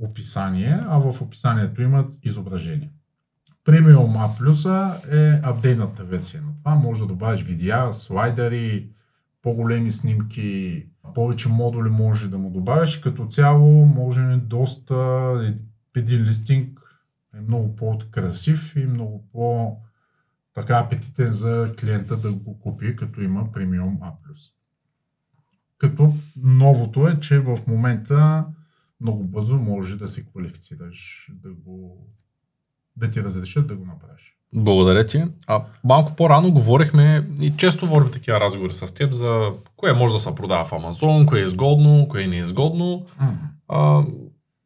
описание, 0.00 0.80
а 0.88 0.98
в 0.98 1.22
описанието 1.22 1.82
имат 1.82 2.18
изображение. 2.22 2.90
Premium 3.66 4.16
A 4.16 4.38
плюса 4.38 5.00
е 5.12 5.40
апдейтната 5.42 6.04
версия 6.04 6.42
на 6.42 6.48
това. 6.58 6.74
Може 6.74 7.00
да 7.00 7.06
добавиш 7.06 7.42
видеа, 7.42 7.92
слайдери, 7.92 8.88
по-големи 9.42 9.90
снимки, 9.90 10.86
повече 11.14 11.48
модули 11.48 11.90
може 11.90 12.28
да 12.28 12.38
му 12.38 12.50
добавиш. 12.50 12.96
Като 12.96 13.26
цяло 13.26 13.86
може 13.86 14.36
доста 14.36 14.94
един 15.96 16.22
листинг 16.22 16.80
е 17.36 17.40
много 17.40 17.76
по-красив 17.76 18.76
и 18.76 18.86
много 18.86 19.24
по- 19.32 19.76
така 20.54 20.78
апетитен 20.78 21.30
за 21.30 21.74
клиента 21.80 22.16
да 22.16 22.32
го 22.32 22.60
купи, 22.60 22.96
като 22.96 23.20
има 23.20 23.52
премиум 23.52 23.98
A+. 23.98 24.12
Като 25.78 26.14
новото 26.36 27.08
е, 27.08 27.20
че 27.20 27.38
в 27.38 27.58
момента 27.66 28.44
много 29.00 29.24
бързо 29.24 29.58
може 29.58 29.96
да 29.96 30.08
се 30.08 30.26
квалифицираш, 30.26 31.30
да, 31.42 31.48
го, 31.54 32.06
да 32.96 33.10
ти 33.10 33.22
разрешат 33.22 33.66
да 33.66 33.76
го 33.76 33.86
направиш. 33.86 34.38
Благодаря 34.54 35.06
ти. 35.06 35.24
А 35.46 35.64
малко 35.84 36.16
по-рано 36.16 36.52
говорихме 36.52 37.28
и 37.40 37.56
често 37.56 37.86
водим 37.86 38.10
такива 38.10 38.40
разговори 38.40 38.74
с 38.74 38.94
теб 38.94 39.12
за 39.12 39.50
кое 39.76 39.92
може 39.92 40.14
да 40.14 40.20
се 40.20 40.34
продава 40.34 40.64
в 40.64 40.72
Амазон, 40.72 41.26
кое 41.26 41.40
е 41.40 41.44
изгодно, 41.44 42.08
кое 42.10 42.26
не 42.26 42.36
е 42.36 42.40
изгодно. 42.40 43.06
Mm. 43.22 43.34
А, 43.68 44.04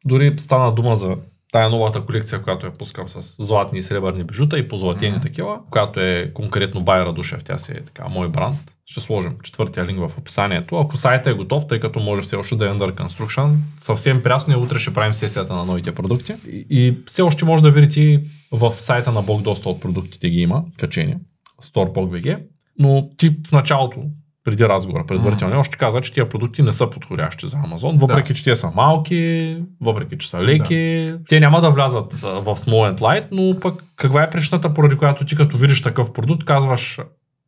дори 0.04 0.38
стана 0.38 0.74
дума 0.74 0.96
за 0.96 1.16
тая 1.52 1.70
новата 1.70 2.00
колекция, 2.00 2.42
която 2.42 2.66
я 2.66 2.72
пускам 2.72 3.08
с 3.08 3.44
златни 3.44 3.78
и 3.78 3.82
сребърни 3.82 4.24
бижута 4.24 4.58
и 4.58 4.68
позлатени 4.68 5.16
mm-hmm. 5.16 5.22
такива, 5.22 5.60
която 5.70 6.00
е 6.00 6.30
конкретно 6.34 6.84
Байра 6.84 7.12
Душев, 7.12 7.44
тя 7.44 7.58
си 7.58 7.72
е 7.72 7.84
така 7.84 8.08
мой 8.08 8.28
бранд. 8.28 8.58
Ще 8.86 9.00
сложим 9.00 9.36
четвъртия 9.42 9.86
линк 9.86 9.98
в 9.98 10.18
описанието. 10.18 10.76
Ако 10.76 10.96
сайтът 10.96 11.26
е 11.26 11.36
готов, 11.36 11.66
тъй 11.66 11.80
като 11.80 12.00
може 12.00 12.22
все 12.22 12.36
още 12.36 12.56
да 12.56 12.66
е 12.66 12.72
under 12.72 12.94
construction, 12.94 13.54
съвсем 13.80 14.22
прясно 14.22 14.52
и 14.52 14.56
утре 14.56 14.78
ще 14.78 14.94
правим 14.94 15.14
сесията 15.14 15.54
на 15.54 15.64
новите 15.64 15.94
продукти. 15.94 16.34
И, 16.46 16.66
и 16.70 16.98
все 17.06 17.22
още 17.22 17.44
може 17.44 17.62
да 17.62 17.70
видите 17.70 18.22
в 18.52 18.70
сайта 18.70 19.12
на 19.12 19.22
Бог 19.22 19.42
доста 19.42 19.68
от 19.68 19.80
продуктите 19.80 20.30
ги 20.30 20.40
има, 20.40 20.64
качени, 20.78 21.16
store.bg. 21.62 22.42
Но 22.78 23.08
ти 23.16 23.36
в 23.48 23.52
началото 23.52 24.04
преди 24.48 24.68
разговора, 24.68 25.06
предварително. 25.06 25.54
Mm. 25.54 25.58
Още 25.58 25.76
каза, 25.76 26.00
че 26.00 26.12
тия 26.12 26.28
продукти 26.28 26.62
не 26.62 26.72
са 26.72 26.90
подходящи 26.90 27.48
за 27.48 27.56
Амазон, 27.56 27.98
въпреки 27.98 28.32
да. 28.32 28.34
че 28.34 28.44
те 28.44 28.56
са 28.56 28.70
малки, 28.74 29.56
въпреки 29.80 30.18
че 30.18 30.30
са 30.30 30.42
леки. 30.42 31.10
Да. 31.12 31.24
Те 31.28 31.40
няма 31.40 31.60
да 31.60 31.70
влязат 31.70 32.12
в 32.14 32.44
Small 32.44 32.94
and 32.94 32.98
Light, 32.98 33.28
но 33.32 33.60
пък 33.60 33.84
каква 33.96 34.22
е 34.22 34.30
причината, 34.30 34.74
поради 34.74 34.96
която 34.96 35.24
ти 35.24 35.36
като 35.36 35.58
видиш 35.58 35.82
такъв 35.82 36.12
продукт, 36.12 36.44
казваш, 36.44 37.00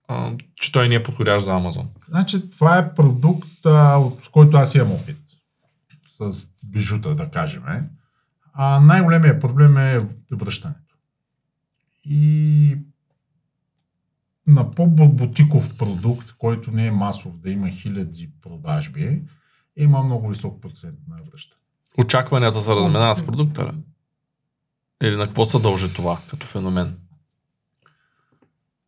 а, 0.08 0.30
че 0.54 0.72
той 0.72 0.88
не 0.88 0.94
е 0.94 1.02
подходящ 1.02 1.44
за 1.44 1.52
Амазон? 1.52 1.88
Значи 2.08 2.50
това 2.50 2.78
е 2.78 2.94
продукт, 2.94 3.66
а, 3.66 4.00
с 4.24 4.28
който 4.28 4.56
аз 4.56 4.74
имам 4.74 4.92
опит. 4.92 5.16
С 6.08 6.48
бижута, 6.66 7.14
да 7.14 7.30
кажем. 7.30 7.62
А 8.54 8.80
най-големият 8.80 9.40
проблем 9.40 9.76
е 9.76 10.00
връщането. 10.32 10.94
И 12.04 12.76
на 14.50 14.70
по-бутиков 14.70 15.76
продукт, 15.76 16.32
който 16.38 16.70
не 16.70 16.86
е 16.86 16.90
масов, 16.90 17.38
да 17.38 17.50
има 17.50 17.68
хиляди 17.68 18.30
продажби, 18.42 19.22
има 19.76 20.02
много 20.02 20.28
висок 20.28 20.62
процент 20.62 20.98
на 21.08 21.16
връщане. 21.30 21.60
Очакванията 21.98 22.60
се 22.60 22.70
разменяват 22.70 23.18
с 23.18 23.26
продукта, 23.26 23.64
ли? 23.64 23.72
Или 25.02 25.16
на 25.16 25.26
какво 25.26 25.46
се 25.46 25.58
дължи 25.58 25.94
това 25.94 26.18
като 26.30 26.46
феномен? 26.46 26.98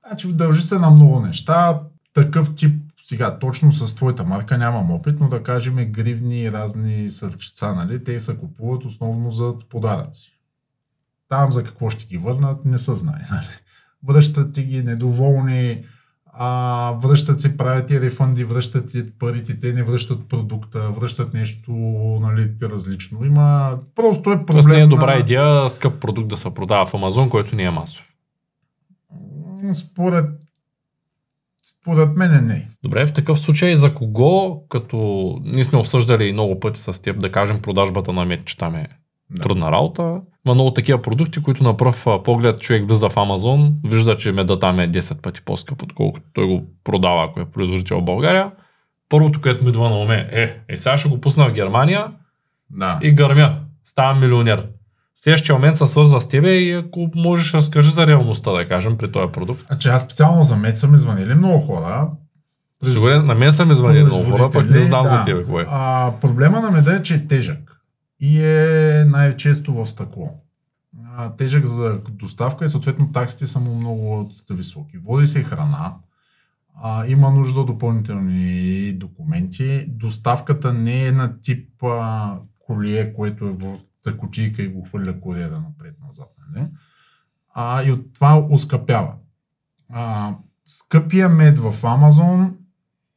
Значи, 0.06 0.32
дължи 0.32 0.62
се 0.62 0.78
на 0.78 0.90
много 0.90 1.20
неща. 1.20 1.80
Такъв 2.14 2.54
тип, 2.54 2.82
сега 3.02 3.38
точно 3.38 3.72
с 3.72 3.94
твоята 3.94 4.24
марка 4.24 4.58
нямам 4.58 4.90
опит, 4.90 5.20
но 5.20 5.28
да 5.28 5.42
кажем 5.42 5.92
гривни 5.92 6.40
и 6.40 6.52
разни 6.52 7.10
сърчица, 7.10 7.74
нали? 7.74 8.04
Те 8.04 8.20
се 8.20 8.38
купуват 8.38 8.84
основно 8.84 9.30
за 9.30 9.54
подаръци. 9.70 10.38
Там 11.28 11.52
за 11.52 11.64
какво 11.64 11.90
ще 11.90 12.06
ги 12.06 12.18
върнат, 12.18 12.64
не 12.64 12.78
се 12.78 12.94
знае. 12.94 13.26
Нали? 13.30 13.46
Връщат 14.08 14.52
ти 14.52 14.62
ги 14.62 14.82
недоволни, 14.82 15.84
а, 16.34 16.92
връщат 17.02 17.40
се, 17.40 17.56
правят 17.56 17.90
и 17.90 18.00
рефанди, 18.00 18.44
връщат 18.44 18.90
ти 18.90 19.04
парите, 19.18 19.60
те 19.60 19.72
не 19.72 19.82
връщат 19.82 20.28
продукта, 20.28 20.90
връщат 20.90 21.34
нещо 21.34 21.72
нали, 22.22 22.50
различно. 22.62 23.24
Има, 23.24 23.78
просто 23.94 24.30
е 24.30 24.36
проблем. 24.36 24.46
Тоест 24.46 24.68
не 24.68 24.80
е 24.80 24.86
добра 24.86 25.14
на... 25.14 25.20
идея 25.20 25.70
скъп 25.70 26.00
продукт 26.00 26.28
да 26.28 26.36
се 26.36 26.54
продава 26.54 26.86
в 26.86 26.94
Амазон, 26.94 27.30
който 27.30 27.56
не 27.56 27.62
е 27.62 27.70
масов. 27.70 28.12
Според 29.72 30.26
Според 31.82 32.16
мен 32.16 32.46
не. 32.46 32.68
Добре, 32.82 33.06
в 33.06 33.12
такъв 33.12 33.40
случай 33.40 33.76
за 33.76 33.94
кого, 33.94 34.62
като 34.68 34.96
ние 35.44 35.64
сме 35.64 35.78
обсъждали 35.78 36.32
много 36.32 36.60
пъти 36.60 36.80
с 36.80 37.02
теб, 37.02 37.20
да 37.20 37.32
кажем 37.32 37.62
продажбата 37.62 38.12
на 38.12 38.24
мед, 38.24 38.44
че 38.44 38.58
там 38.58 38.74
е 38.74 38.88
Да. 39.30 39.42
трудна 39.42 39.72
работа. 39.72 40.02
Има 40.46 40.54
много 40.54 40.70
такива 40.70 41.02
продукти, 41.02 41.42
които 41.42 41.64
на 41.64 41.76
пръв 41.76 42.06
поглед 42.24 42.60
човек 42.60 42.88
влиза 42.88 43.08
в 43.08 43.16
Амазон, 43.16 43.74
вижда, 43.84 44.16
че 44.16 44.32
меда 44.32 44.58
там 44.58 44.80
е 44.80 44.88
10 44.90 45.22
пъти 45.22 45.42
по-скъп, 45.42 45.82
отколкото 45.82 46.26
той 46.32 46.46
го 46.46 46.64
продава, 46.84 47.24
ако 47.24 47.40
е 47.40 47.44
производител 47.44 48.00
в 48.00 48.04
България. 48.04 48.50
Първото, 49.08 49.40
което 49.40 49.64
ми 49.64 49.70
идва 49.70 49.90
на 49.90 49.96
уме 49.96 50.28
е, 50.32 50.56
е 50.68 50.76
сега 50.76 50.98
ще 50.98 51.08
го 51.08 51.20
пусна 51.20 51.48
в 51.48 51.52
Германия 51.52 52.06
Да. 52.70 52.98
и 53.02 53.12
гърмя. 53.12 53.56
Ставам 53.84 54.20
милионер. 54.20 54.66
Следващия 55.14 55.54
момент 55.54 55.76
се 55.76 55.86
свързва 55.86 56.20
с 56.20 56.28
тебе 56.28 56.50
и 56.50 56.72
ако 56.72 57.10
можеш, 57.14 57.54
разкажи 57.54 57.90
за 57.90 58.06
реалността, 58.06 58.52
да 58.52 58.68
кажем, 58.68 58.98
при 58.98 59.12
този 59.12 59.32
продукт. 59.32 59.64
Значи 59.66 59.88
аз 59.88 60.02
специално 60.02 60.42
за 60.42 60.56
мед 60.56 60.78
са 60.78 60.88
ми 60.88 60.98
звънили 60.98 61.34
много 61.34 61.58
хора. 61.58 62.08
Сигурен, 62.84 63.26
на 63.26 63.34
мен 63.34 63.52
са 63.52 63.64
ми 63.64 63.74
звънили 63.74 64.04
много 64.04 64.30
хора, 64.30 64.50
пък 64.50 64.70
не 64.70 64.80
знам 64.80 65.06
за 65.06 65.16
да. 65.16 65.24
тебе 65.24 65.44
кое. 65.44 65.66
А, 65.68 66.12
проблема 66.20 66.60
на 66.60 66.70
меда 66.70 66.94
е, 66.94 67.02
че 67.02 67.14
е 67.14 67.26
тежък. 67.26 67.71
И 68.24 68.44
е 68.44 69.04
най-често 69.04 69.74
в 69.74 69.86
стъкло. 69.86 70.40
А, 71.16 71.36
тежък 71.36 71.66
за 71.66 72.00
доставка 72.10 72.64
и 72.64 72.68
съответно 72.68 73.12
таксите 73.12 73.46
са 73.46 73.60
му 73.60 73.74
много 73.74 74.30
високи. 74.50 74.98
Води 74.98 75.26
се 75.26 75.42
храна. 75.42 75.94
А, 76.82 77.06
има 77.06 77.30
нужда 77.30 77.60
от 77.60 77.66
допълнителни 77.66 78.92
документи. 78.92 79.86
Доставката 79.88 80.72
не 80.72 81.06
е 81.06 81.12
на 81.12 81.40
тип 81.40 81.82
а, 81.82 82.38
колие, 82.58 83.14
което 83.14 83.46
е 83.46 83.52
в 83.52 83.78
тъкочийка 84.02 84.62
и 84.62 84.68
го 84.68 84.84
хвърля 84.84 85.20
куриера 85.20 85.60
напред-назад. 85.60 86.28
Нали? 86.38 86.66
А, 87.54 87.82
и 87.84 87.92
от 87.92 88.14
това 88.14 88.46
ускъпява. 88.50 89.14
А, 89.92 90.34
скъпия 90.66 91.28
мед 91.28 91.58
в 91.58 91.74
Амазон 91.82 92.56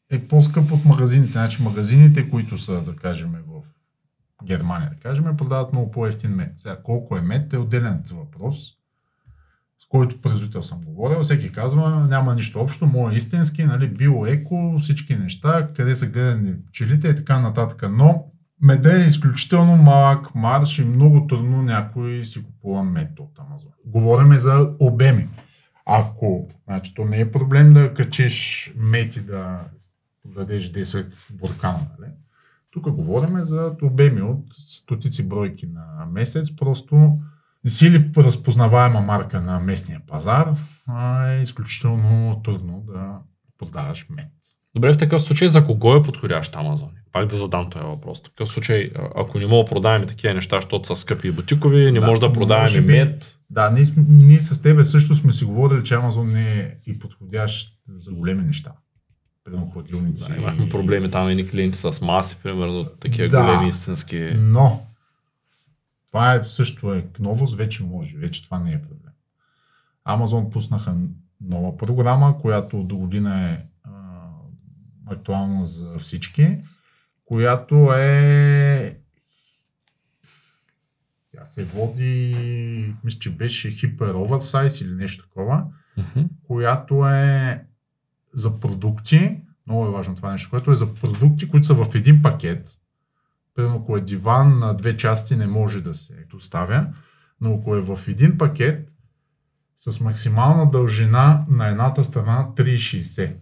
е 0.10 0.28
по-скъп 0.28 0.72
от 0.72 0.86
магазините. 0.86 1.32
Значи 1.32 1.64
магазините, 1.64 2.30
които 2.30 2.58
са, 2.58 2.84
да 2.84 2.96
кажем, 2.96 3.36
в 3.48 3.75
Германия, 4.46 4.90
да 4.90 4.96
кажем, 4.96 5.38
продават 5.38 5.74
много 5.74 5.92
по-ефтин 5.92 6.32
мед. 6.32 6.52
Сега, 6.56 6.78
колко 6.84 7.18
е 7.18 7.22
мед 7.22 7.54
е 7.54 7.58
отделен 7.58 8.04
въпрос, 8.12 8.72
с 9.80 9.86
който 9.90 10.22
производител 10.22 10.64
съм 10.64 10.82
говорил. 10.82 11.24
Всеки 11.24 11.52
казва, 11.52 12.08
няма 12.10 12.36
нищо 12.36 12.60
общо, 12.60 12.86
мое 12.86 13.14
е 13.14 13.18
истински, 13.18 13.64
нали, 13.64 13.88
био, 13.88 14.26
еко, 14.26 14.76
всички 14.80 15.16
неща, 15.16 15.70
къде 15.76 15.96
са 15.96 16.08
гледани 16.08 16.54
пчелите 16.68 17.08
и 17.08 17.16
така 17.16 17.40
нататък. 17.40 17.84
Но 17.92 18.26
меда 18.62 19.02
е 19.02 19.06
изключително 19.06 19.78
малък 19.78 20.36
марш 20.36 20.80
и 20.80 20.86
много 20.86 21.28
трудно 21.28 21.62
някой 21.62 22.26
си 22.26 22.44
купува 22.44 22.84
мед 22.84 23.20
от 23.20 23.40
Амазон. 23.40 23.72
Говориме 23.86 24.40
за 24.40 24.76
обеми. 24.80 25.30
Ако, 25.86 26.48
значи, 26.68 26.94
то 26.94 27.06
не 27.06 27.20
е 27.20 27.32
проблем 27.32 27.74
да 27.74 27.94
качиш 27.94 28.74
мед 28.78 29.16
и 29.16 29.22
да 29.22 29.60
дадеш 30.26 30.72
10 30.72 31.14
в 31.14 31.34
буркана, 31.34 31.88
нали? 32.00 32.12
Тук 32.76 32.90
говорим 32.92 33.38
за 33.40 33.76
обеми 33.82 34.22
от 34.22 34.46
стотици 34.54 35.28
бройки 35.28 35.68
на 35.68 36.06
месец, 36.12 36.56
просто 36.56 37.18
не 37.64 37.70
си 37.70 37.92
ли 37.92 38.12
разпознаваема 38.18 39.02
марка 39.02 39.42
на 39.42 39.60
местния 39.60 40.02
пазар, 40.08 40.48
а 40.88 41.30
е 41.32 41.42
изключително 41.42 42.42
трудно 42.44 42.84
да 42.88 43.20
продаваш 43.60 44.08
мед. 44.10 44.28
Добре, 44.76 44.94
в 44.94 44.98
такъв 44.98 45.22
случай 45.22 45.48
за 45.48 45.66
кого 45.66 45.96
е 45.96 46.04
подходящ 46.04 46.56
Амазон? 46.56 46.90
Пак 47.12 47.26
да 47.26 47.36
задам 47.36 47.70
този 47.70 47.86
въпрос. 47.86 48.20
В 48.20 48.24
такъв 48.24 48.50
случай, 48.50 48.92
ако 49.16 49.40
не 49.40 49.48
мога 49.48 49.64
да 49.64 49.70
продаваме 49.70 50.06
такива 50.06 50.34
неща, 50.34 50.58
защото 50.58 50.88
са 50.88 50.96
скъпи 50.96 51.28
и 51.28 51.32
бутикови, 51.32 51.92
не 51.92 52.00
Да, 52.00 52.06
може 52.06 52.22
да 52.22 52.34
продаваме 52.34 52.82
би- 52.82 52.88
мед. 52.88 53.38
Да, 53.50 53.70
ние, 53.70 53.86
ние 54.08 54.40
с 54.40 54.62
тебе 54.62 54.84
също 54.84 55.16
сме 55.16 55.34
си 55.34 55.46
говорили, 55.46 55.84
че 55.84 55.96
Амазон 55.96 56.32
не 56.32 56.60
е 56.60 56.76
и 56.88 57.00
подходящ 57.00 57.74
за 57.98 58.12
големи 58.12 58.44
неща. 58.44 58.72
Примерно 59.46 59.68
хладилници. 59.68 60.28
Да, 60.28 60.36
имахме 60.36 60.70
проблеми 60.70 61.12
там 61.12 61.28
едни 61.28 61.50
клиенти 61.50 61.78
с 61.78 62.02
маси, 62.02 62.38
примерно, 62.44 62.86
такива 62.86 63.28
Да. 63.28 63.42
големи 63.42 63.68
истински. 63.70 64.30
Но, 64.36 64.86
това 66.08 66.34
е 66.34 66.46
също 66.46 66.94
е 66.94 67.08
новост, 67.20 67.56
вече 67.56 67.84
може, 67.84 68.18
вече 68.18 68.44
това 68.44 68.60
не 68.60 68.72
е 68.72 68.82
проблем. 68.82 69.12
Амазон 70.06 70.50
пуснаха 70.50 70.96
нова 71.42 71.78
програма, 71.78 72.38
която 72.40 72.84
до 72.84 72.98
година 72.98 73.50
е 73.52 73.58
а, 73.84 73.92
актуална 75.06 75.66
за 75.66 76.00
всички, 76.00 76.58
която 77.26 77.94
е 77.94 78.98
тя 81.32 81.46
се 81.46 81.66
води, 81.66 82.36
мисля, 83.04 83.20
че 83.20 83.32
беше 83.32 83.72
хипер 83.72 84.10
оверсайз 84.10 84.82
или 84.82 84.92
нещо 84.92 85.24
такова, 85.24 85.64
Мгм. 85.98 86.22
която 86.44 87.08
е 87.08 87.64
за 88.36 88.60
продукти, 88.60 89.42
много 89.68 89.86
е 89.86 89.92
важно 89.92 90.16
това 90.16 90.32
нещо, 90.32 90.50
което 90.50 90.72
е 90.72 90.76
за 90.76 90.96
продукти, 90.96 91.50
които 91.50 91.68
са 91.68 91.74
в 91.74 91.96
един 91.96 92.22
пакет. 92.22 92.78
Примерно, 93.56 93.76
ако 93.76 93.98
е 93.98 94.02
диван 94.02 94.60
на 94.60 94.74
две 94.74 94.98
части, 94.98 95.36
не 95.36 95.48
може 95.48 95.82
да 95.82 95.96
се 95.96 96.26
доставя, 96.30 96.88
но 97.42 97.56
ако 97.56 97.76
е 97.76 97.82
в 97.82 98.00
един 98.08 98.38
пакет, 98.38 98.90
с 99.78 100.00
максимална 100.00 100.72
дължина 100.72 101.46
на 101.50 101.68
едната 101.68 102.04
страна 102.04 102.50
3,60. 102.56 103.36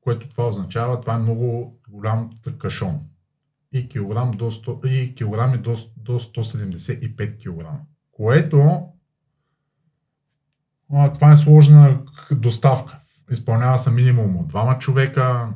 Което 0.00 0.28
това 0.28 0.48
означава, 0.48 1.00
това 1.00 1.14
е 1.14 1.18
много 1.18 1.78
голям 1.88 2.30
кашон. 2.58 3.00
И 3.72 3.88
килограм 3.88 4.30
до 4.30 4.50
100, 4.50 4.86
и 4.86 5.14
килограми 5.14 5.58
до, 5.58 5.76
до 5.96 6.18
175 6.18 7.36
кг. 7.38 7.66
Което 8.12 8.88
това 11.14 11.32
е 11.32 11.36
сложна 11.36 12.02
доставка. 12.32 13.00
Изпълнява 13.30 13.78
се 13.78 13.90
минимум 13.90 14.36
от 14.36 14.48
двама 14.48 14.78
човека, 14.78 15.48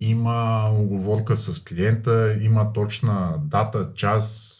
има 0.00 0.68
оговорка 0.72 1.36
с 1.36 1.64
клиента, 1.64 2.38
има 2.40 2.72
точна 2.72 3.34
дата, 3.44 3.94
час 3.94 4.56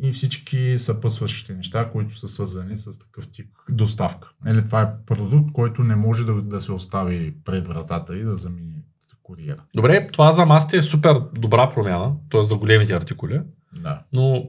и 0.00 0.12
всички 0.12 0.78
съпъсващите 0.78 1.54
неща, 1.54 1.90
които 1.90 2.18
са 2.18 2.28
свързани 2.28 2.76
с 2.76 2.98
такъв 2.98 3.28
тип 3.30 3.46
доставка. 3.70 4.32
Или 4.46 4.64
това 4.64 4.82
е 4.82 5.04
продукт, 5.06 5.52
който 5.52 5.82
не 5.82 5.96
може 5.96 6.24
да, 6.24 6.42
да 6.42 6.60
се 6.60 6.72
остави 6.72 7.34
пред 7.44 7.66
вратата 7.68 8.16
и 8.16 8.24
да 8.24 8.36
замине 8.36 8.82
куриера. 9.22 9.62
Добре, 9.74 10.08
това 10.12 10.32
за 10.32 10.46
масите 10.46 10.76
е 10.76 10.82
супер 10.82 11.20
добра 11.34 11.70
промяна, 11.70 12.14
т.е. 12.30 12.42
за 12.42 12.56
големите 12.56 12.92
артикули, 12.92 13.40
Да. 13.76 14.02
но 14.12 14.48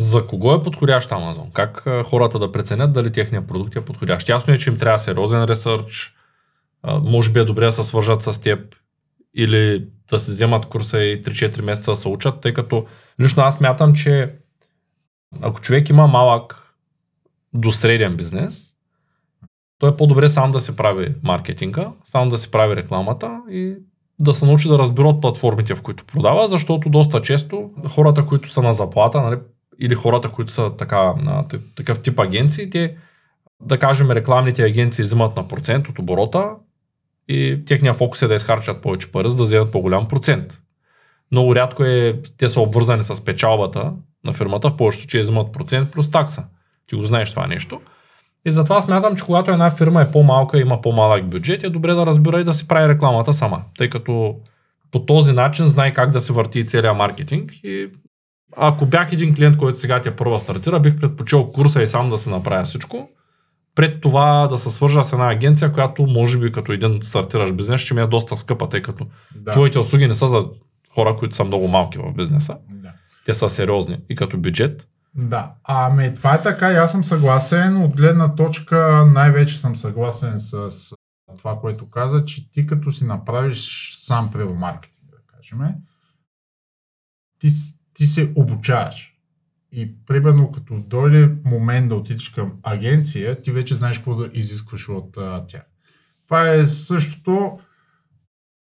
за 0.00 0.26
кого 0.26 0.54
е 0.54 0.62
подходящ 0.62 1.12
Амазон? 1.12 1.50
Как 1.52 1.84
хората 2.04 2.38
да 2.38 2.52
преценят 2.52 2.92
дали 2.92 3.12
техният 3.12 3.48
продукт 3.48 3.76
е 3.76 3.84
подходящ? 3.84 4.28
Ясно 4.28 4.54
е, 4.54 4.58
че 4.58 4.70
им 4.70 4.78
трябва 4.78 4.98
сериозен 4.98 5.44
ресърч, 5.44 6.14
може 7.02 7.30
би 7.30 7.40
е 7.40 7.44
добре 7.44 7.66
да 7.66 7.72
се 7.72 7.84
свържат 7.84 8.22
с 8.22 8.40
теб 8.40 8.76
или 9.34 9.86
да 10.10 10.20
си 10.20 10.30
вземат 10.30 10.66
курса 10.66 11.02
и 11.02 11.22
3-4 11.22 11.62
месеца 11.62 11.90
да 11.90 11.96
се 11.96 12.08
учат, 12.08 12.40
тъй 12.40 12.54
като 12.54 12.86
лично 13.20 13.42
аз 13.42 13.60
мятам, 13.60 13.94
че 13.94 14.34
ако 15.42 15.60
човек 15.60 15.88
има 15.88 16.06
малък 16.06 16.74
до 17.54 17.72
среден 17.72 18.16
бизнес, 18.16 18.66
то 19.78 19.86
е 19.86 19.96
по-добре 19.96 20.28
сам 20.28 20.52
да 20.52 20.60
си 20.60 20.76
прави 20.76 21.14
маркетинга, 21.22 21.92
сам 22.04 22.28
да 22.28 22.38
си 22.38 22.50
прави 22.50 22.76
рекламата 22.76 23.40
и 23.50 23.74
да 24.18 24.34
се 24.34 24.46
научи 24.46 24.68
да 24.68 24.78
разбира 24.78 25.08
от 25.08 25.20
платформите, 25.20 25.74
в 25.74 25.82
които 25.82 26.04
продава, 26.04 26.48
защото 26.48 26.90
доста 26.90 27.22
често 27.22 27.70
хората, 27.88 28.26
които 28.26 28.50
са 28.50 28.62
на 28.62 28.72
заплата, 28.72 29.22
нали, 29.22 29.36
или 29.80 29.94
хората, 29.94 30.28
които 30.28 30.52
са 30.52 30.72
така, 30.78 31.14
на 31.14 31.44
такъв 31.74 32.02
тип 32.02 32.20
агенции, 32.20 32.70
те, 32.70 32.96
да 33.60 33.78
кажем, 33.78 34.10
рекламните 34.10 34.62
агенции 34.62 35.04
взимат 35.04 35.36
на 35.36 35.48
процент 35.48 35.88
от 35.88 35.98
оборота 35.98 36.50
и 37.28 37.64
техния 37.66 37.94
фокус 37.94 38.22
е 38.22 38.28
да 38.28 38.34
изхарчат 38.34 38.82
повече 38.82 39.12
пари, 39.12 39.30
за 39.30 39.36
да 39.36 39.42
вземат 39.42 39.72
по-голям 39.72 40.08
процент. 40.08 40.60
Много 41.32 41.54
рядко 41.54 41.84
е, 41.84 42.22
те 42.38 42.48
са 42.48 42.60
обвързани 42.60 43.04
с 43.04 43.24
печалбата 43.24 43.92
на 44.24 44.32
фирмата, 44.32 44.70
в 44.70 44.76
повечето 44.76 45.02
случаи 45.02 45.20
взимат 45.20 45.52
процент 45.52 45.90
плюс 45.90 46.10
такса. 46.10 46.44
Ти 46.86 46.96
го 46.96 47.06
знаеш 47.06 47.30
това 47.30 47.46
нещо. 47.46 47.80
И 48.44 48.50
затова 48.50 48.82
смятам, 48.82 49.16
че 49.16 49.24
когато 49.24 49.50
една 49.50 49.70
фирма 49.70 50.02
е 50.02 50.10
по-малка 50.10 50.58
и 50.58 50.60
има 50.60 50.80
по-малък 50.80 51.26
бюджет, 51.26 51.64
е 51.64 51.70
добре 51.70 51.94
да 51.94 52.06
разбира 52.06 52.40
и 52.40 52.44
да 52.44 52.54
си 52.54 52.68
прави 52.68 52.88
рекламата 52.88 53.34
сама, 53.34 53.62
тъй 53.78 53.90
като 53.90 54.36
по 54.90 55.06
този 55.06 55.32
начин 55.32 55.66
знае 55.66 55.94
как 55.94 56.10
да 56.10 56.20
се 56.20 56.32
върти 56.32 56.66
целият 56.66 56.96
маркетинг. 56.96 57.52
И 57.64 57.88
ако 58.56 58.86
бях 58.86 59.12
един 59.12 59.34
клиент, 59.34 59.56
който 59.56 59.80
сега 59.80 60.02
ти 60.02 60.10
първа 60.10 60.40
стартира, 60.40 60.80
бих 60.80 61.00
предпочел 61.00 61.48
курса 61.50 61.82
и 61.82 61.86
сам 61.86 62.10
да 62.10 62.18
се 62.18 62.30
направя 62.30 62.64
всичко, 62.64 63.08
пред 63.74 64.00
това 64.00 64.48
да 64.48 64.58
се 64.58 64.70
свържа 64.70 65.04
с 65.04 65.12
една 65.12 65.30
агенция, 65.30 65.72
която 65.72 66.06
може 66.06 66.38
би 66.38 66.52
като 66.52 66.72
един 66.72 66.98
стартираш 67.02 67.52
бизнес, 67.52 67.80
ще 67.80 67.94
ми 67.94 68.00
е 68.00 68.06
доста 68.06 68.36
скъпа, 68.36 68.68
тъй 68.68 68.82
като 68.82 69.06
Да. 69.36 69.52
твоите 69.52 69.78
услуги 69.78 70.06
не 70.06 70.14
са 70.14 70.28
за 70.28 70.46
хора, 70.94 71.16
които 71.16 71.36
са 71.36 71.44
много 71.44 71.68
малки 71.68 71.98
в 71.98 72.12
бизнеса. 72.16 72.58
да. 72.70 72.92
Те 73.26 73.34
са 73.34 73.50
сериозни 73.50 73.98
и 74.08 74.16
като 74.16 74.38
бюджет. 74.38 74.88
Да, 75.14 75.52
ами 75.64 76.14
това 76.14 76.34
е 76.34 76.42
така 76.42 76.72
и 76.72 76.76
аз 76.76 76.92
съм 76.92 77.04
съгласен. 77.04 77.82
От 77.82 77.96
гледна 77.96 78.34
точка 78.34 79.06
най-вече 79.14 79.58
съм 79.60 79.76
съгласен 79.76 80.32
с 80.36 80.70
това, 81.38 81.58
което 81.60 81.90
каза, 81.90 82.24
че 82.24 82.50
ти 82.50 82.66
като 82.66 82.92
си 82.92 83.04
направиш 83.04 83.92
сам 83.96 84.30
маркетинг, 84.56 85.10
да 85.10 85.16
кажем, 85.36 85.58
ти, 87.38 87.48
ти 88.00 88.06
се 88.06 88.32
обучаваш. 88.36 89.14
И 89.72 89.94
примерно 90.06 90.52
като 90.52 90.78
дойде 90.78 91.30
момент 91.44 91.88
да 91.88 91.94
отидеш 91.94 92.28
към 92.28 92.52
агенция, 92.62 93.42
ти 93.42 93.52
вече 93.52 93.74
знаеш 93.74 93.98
какво 93.98 94.14
да 94.14 94.30
изискваш 94.32 94.88
от 94.88 95.16
тях. 95.46 95.62
Това 96.26 96.50
е 96.50 96.66
същото, 96.66 97.58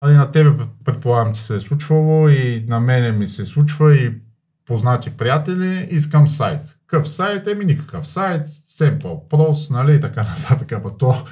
а 0.01 0.11
и 0.11 0.14
на 0.14 0.33
тебе 0.33 0.51
предполагам, 0.85 1.35
че 1.35 1.42
се 1.42 1.55
е 1.55 1.61
случвало 1.61 2.29
и 2.29 2.64
на 2.68 2.81
мене 2.81 3.12
ми 3.12 3.27
се 3.27 3.47
случва 3.47 3.97
и 3.97 4.14
познати 4.66 5.11
приятели, 5.11 5.88
искам 5.90 6.29
сайт. 6.29 6.77
Какъв 6.87 7.09
сайт? 7.09 7.47
Еми 7.47 7.64
никакъв 7.64 8.09
сайт, 8.09 8.47
Simple 8.49 9.29
Pros, 9.31 9.70
нали, 9.70 9.97
и 9.97 10.01
така 10.01 10.23
нататък. 10.23 10.73
Ама 10.73 10.99
то, 10.99 11.25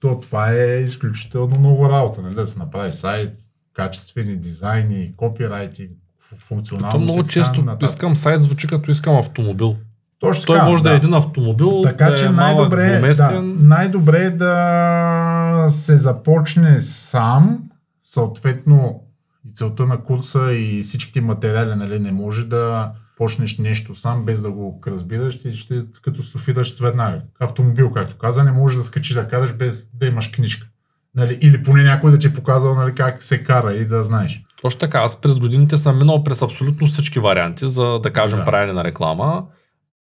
то 0.00 0.20
това 0.20 0.52
е 0.52 0.80
изключително 0.80 1.58
много 1.58 1.88
работа, 1.88 2.22
нали, 2.22 2.34
да 2.34 2.46
се 2.46 2.58
направи 2.58 2.92
сайт, 2.92 3.38
качествени 3.72 4.36
дизайни, 4.36 5.14
копирайтинг, 5.16 5.90
функционалност. 6.38 6.92
То 6.92 7.12
много 7.12 7.28
често 7.28 7.62
нататък. 7.62 7.90
искам 7.90 8.16
сайт, 8.16 8.42
звучи 8.42 8.66
като 8.66 8.90
искам 8.90 9.16
автомобил. 9.16 9.76
Точно 10.18 10.46
Той 10.46 10.56
така, 10.56 10.68
може 10.68 10.82
да, 10.82 10.92
е 10.92 10.96
един 10.96 11.14
автомобил, 11.14 11.82
Така 11.82 12.10
да 12.10 12.14
че 12.14 12.26
е 12.26 12.28
най-добре, 12.28 12.86
е- 12.86 13.14
да, 13.14 13.42
най-добре 13.42 14.18
е 14.18 14.30
да 14.30 15.66
се 15.68 15.98
започне 15.98 16.80
сам, 16.80 17.58
съответно 18.02 19.00
и 19.48 19.52
целта 19.52 19.86
на 19.86 19.96
курса 20.04 20.52
и 20.52 20.82
всичките 20.82 21.20
материали, 21.20 21.74
нали, 21.74 21.98
не 21.98 22.12
може 22.12 22.44
да 22.44 22.92
почнеш 23.16 23.58
нещо 23.58 23.94
сам, 23.94 24.24
без 24.24 24.42
да 24.42 24.50
го 24.50 24.80
разбираш, 24.86 25.38
ти 25.38 25.56
ще 25.56 25.82
катастрофираш 26.02 26.80
веднага. 26.80 27.20
Автомобил, 27.40 27.92
както 27.92 28.18
каза, 28.18 28.44
не 28.44 28.52
можеш 28.52 28.76
да 28.76 28.82
скачиш 28.82 29.14
да 29.14 29.28
караш 29.28 29.54
без 29.54 29.90
да 29.94 30.06
имаш 30.06 30.28
книжка. 30.28 30.66
Нали, 31.14 31.38
или 31.40 31.62
поне 31.62 31.82
някой 31.82 32.10
да 32.10 32.18
ти 32.18 32.26
е 32.26 32.34
показал 32.34 32.74
нали, 32.74 32.94
как 32.94 33.22
се 33.22 33.44
кара 33.44 33.74
и 33.74 33.84
да 33.84 34.04
знаеш. 34.04 34.42
Точно 34.66 34.80
така, 34.80 34.98
аз 34.98 35.20
през 35.20 35.38
годините 35.38 35.78
съм 35.78 35.98
минал 35.98 36.24
през 36.24 36.42
абсолютно 36.42 36.86
всички 36.86 37.18
варианти 37.18 37.68
за, 37.68 37.98
да 38.02 38.12
кажем, 38.12 38.38
Да. 38.38 38.44
правене 38.44 38.72
на 38.72 38.84
реклама. 38.84 39.44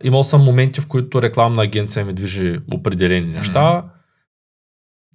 Имал 0.04 0.24
съм 0.24 0.44
моменти, 0.44 0.80
в 0.80 0.86
които 0.88 1.22
рекламна 1.22 1.62
агенция 1.62 2.04
ми 2.04 2.12
движи 2.12 2.58
определени 2.72 3.26
неща. 3.26 3.84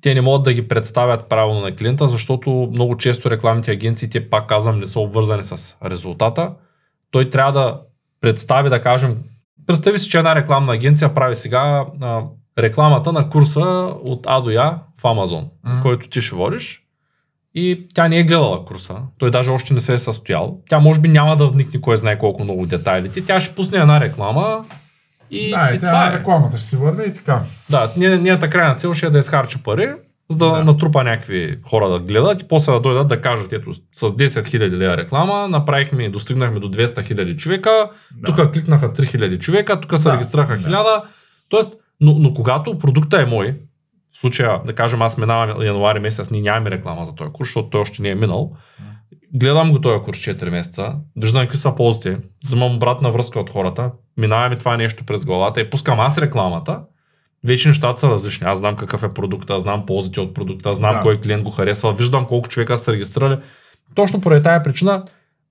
Те 0.01 0.13
не 0.13 0.21
могат 0.21 0.43
да 0.43 0.53
ги 0.53 0.67
представят 0.67 1.29
правилно 1.29 1.62
на 1.62 1.71
клиента, 1.75 2.07
защото 2.07 2.69
много 2.71 2.97
често 2.97 3.31
рекламните 3.31 3.71
агенции, 3.71 4.10
те 4.10 4.29
пак 4.29 4.47
казвам, 4.49 4.79
не 4.79 4.86
са 4.86 4.99
обвързани 4.99 5.43
с 5.43 5.77
резултата. 5.86 6.53
Той 7.12 7.29
трябва 7.29 7.51
да 7.51 7.81
представи, 8.21 8.69
да 8.69 8.81
кажем, 8.81 9.17
представи 9.67 9.99
си, 9.99 10.10
че 10.10 10.17
една 10.17 10.36
рекламна 10.36 10.73
агенция 10.73 11.13
прави 11.13 11.36
сега 11.36 11.86
а, 12.01 12.23
рекламата 12.57 13.13
на 13.13 13.29
курса 13.29 13.62
от 14.05 14.25
А 14.27 14.41
до 14.41 14.49
Я 14.49 14.79
в 15.01 15.05
Амазон, 15.05 15.49
Мгм. 15.65 15.81
който 15.81 16.10
ти 16.10 16.21
ще 16.21 16.36
водиш. 16.36 16.83
И 17.59 17.87
тя 17.93 18.07
не 18.07 18.19
е 18.19 18.23
гледала 18.23 18.65
курса. 18.65 18.95
Той 19.17 19.31
даже 19.31 19.49
още 19.49 19.73
не 19.73 19.79
се 19.79 19.93
е 19.93 19.99
състоял. 19.99 20.57
Тя 20.69 20.79
може 20.79 21.01
би 21.01 21.07
няма 21.09 21.35
да 21.35 21.47
вникне 21.47 21.81
кой 21.81 21.97
знае 21.97 22.19
колко 22.19 22.43
много 22.43 22.65
детайлите. 22.65 23.25
Тя 23.25 23.39
ще 23.39 23.55
пусне 23.55 23.77
една 23.77 23.99
реклама 23.99 24.65
и, 25.31 25.51
да, 25.51 25.69
и 25.71 25.75
и 25.75 25.79
това 25.79 25.91
тя 25.91 26.13
е. 26.13 26.19
рекламата 26.19 26.57
ще 26.57 26.65
си 26.65 26.75
върви 26.75 27.09
и 27.09 27.13
така. 27.13 27.41
Да, 27.69 27.91
ние, 27.97 28.09
нейната 28.09 28.49
крайна 28.49 28.75
цел 28.75 28.93
ще 28.93 29.05
е 29.05 29.09
да 29.09 29.19
изхарчи 29.19 29.63
пари, 29.63 29.87
за 30.29 30.37
да, 30.37 30.51
Да. 30.51 30.63
натрупа 30.63 31.03
някакви 31.03 31.59
хора 31.69 31.89
да 31.89 31.99
гледат 31.99 32.41
и 32.41 32.47
после 32.47 32.71
да 32.71 32.79
дойдат 32.79 33.07
да 33.07 33.21
кажат, 33.21 33.53
ето 33.53 33.73
с 33.73 33.79
10 34.01 34.27
000 34.27 34.69
лева 34.71 34.97
реклама, 34.97 35.47
направихме 35.47 36.03
и 36.03 36.09
достигнахме 36.09 36.59
до 36.59 36.71
200 36.71 37.13
000 37.13 37.37
човека, 37.37 37.89
Да. 38.15 38.35
тук 38.35 38.53
кликнаха 38.53 38.93
3000 38.93 39.39
човека, 39.39 39.81
тук 39.81 39.99
се 39.99 40.09
Да, 40.09 40.13
регистрираха 40.13 40.57
да. 40.57 40.69
1000. 40.69 41.01
Тоест, 41.49 41.73
но, 42.01 42.15
но 42.19 42.33
когато 42.33 42.79
продукта 42.79 43.21
е 43.21 43.25
мой, 43.25 43.55
в 44.13 44.17
случая, 44.17 44.61
да 44.65 44.73
кажем, 44.73 45.01
аз 45.01 45.17
минавам 45.17 45.61
януари 45.61 45.99
месец, 45.99 46.31
ние 46.31 46.41
нямаме 46.41 46.71
реклама 46.71 47.05
за 47.05 47.15
този 47.15 47.31
курс, 47.31 47.49
защото 47.49 47.69
той 47.69 47.81
още 47.81 48.01
не 48.01 48.09
е 48.09 48.15
минал. 48.15 48.51
Гледам 49.33 49.71
го 49.71 49.81
този 49.81 50.03
курс 50.03 50.17
4 50.17 50.49
месеца, 50.49 50.95
виждам 51.15 51.41
какви 51.41 51.57
са 51.57 51.75
ползите, 51.75 52.17
взимам 52.43 52.75
обратна 52.75 53.11
връзка 53.11 53.39
от 53.39 53.49
хората, 53.49 53.91
минаваме 54.17 54.55
това 54.55 54.77
нещо 54.77 55.05
през 55.05 55.25
главата 55.25 55.61
и 55.61 55.69
пускам 55.69 55.99
аз 55.99 56.17
рекламата, 56.17 56.79
вече 57.43 57.67
нещата 57.67 57.99
са 57.99 58.09
различни. 58.09 58.47
Аз 58.47 58.59
знам 58.59 58.75
какъв 58.75 59.03
е 59.03 59.13
продукта, 59.13 59.59
знам 59.59 59.85
ползите 59.85 60.19
от 60.19 60.33
продукта, 60.33 60.73
знам 60.73 60.95
Да. 60.95 61.01
кой 61.01 61.21
клиент 61.21 61.43
го 61.43 61.51
харесва, 61.51 61.93
виждам 61.93 62.25
колко 62.25 62.49
човека 62.49 62.77
са 62.77 62.93
регистрирали. 62.93 63.37
Точно 63.95 64.21
поради 64.21 64.43
тази 64.43 64.63
причина 64.63 65.03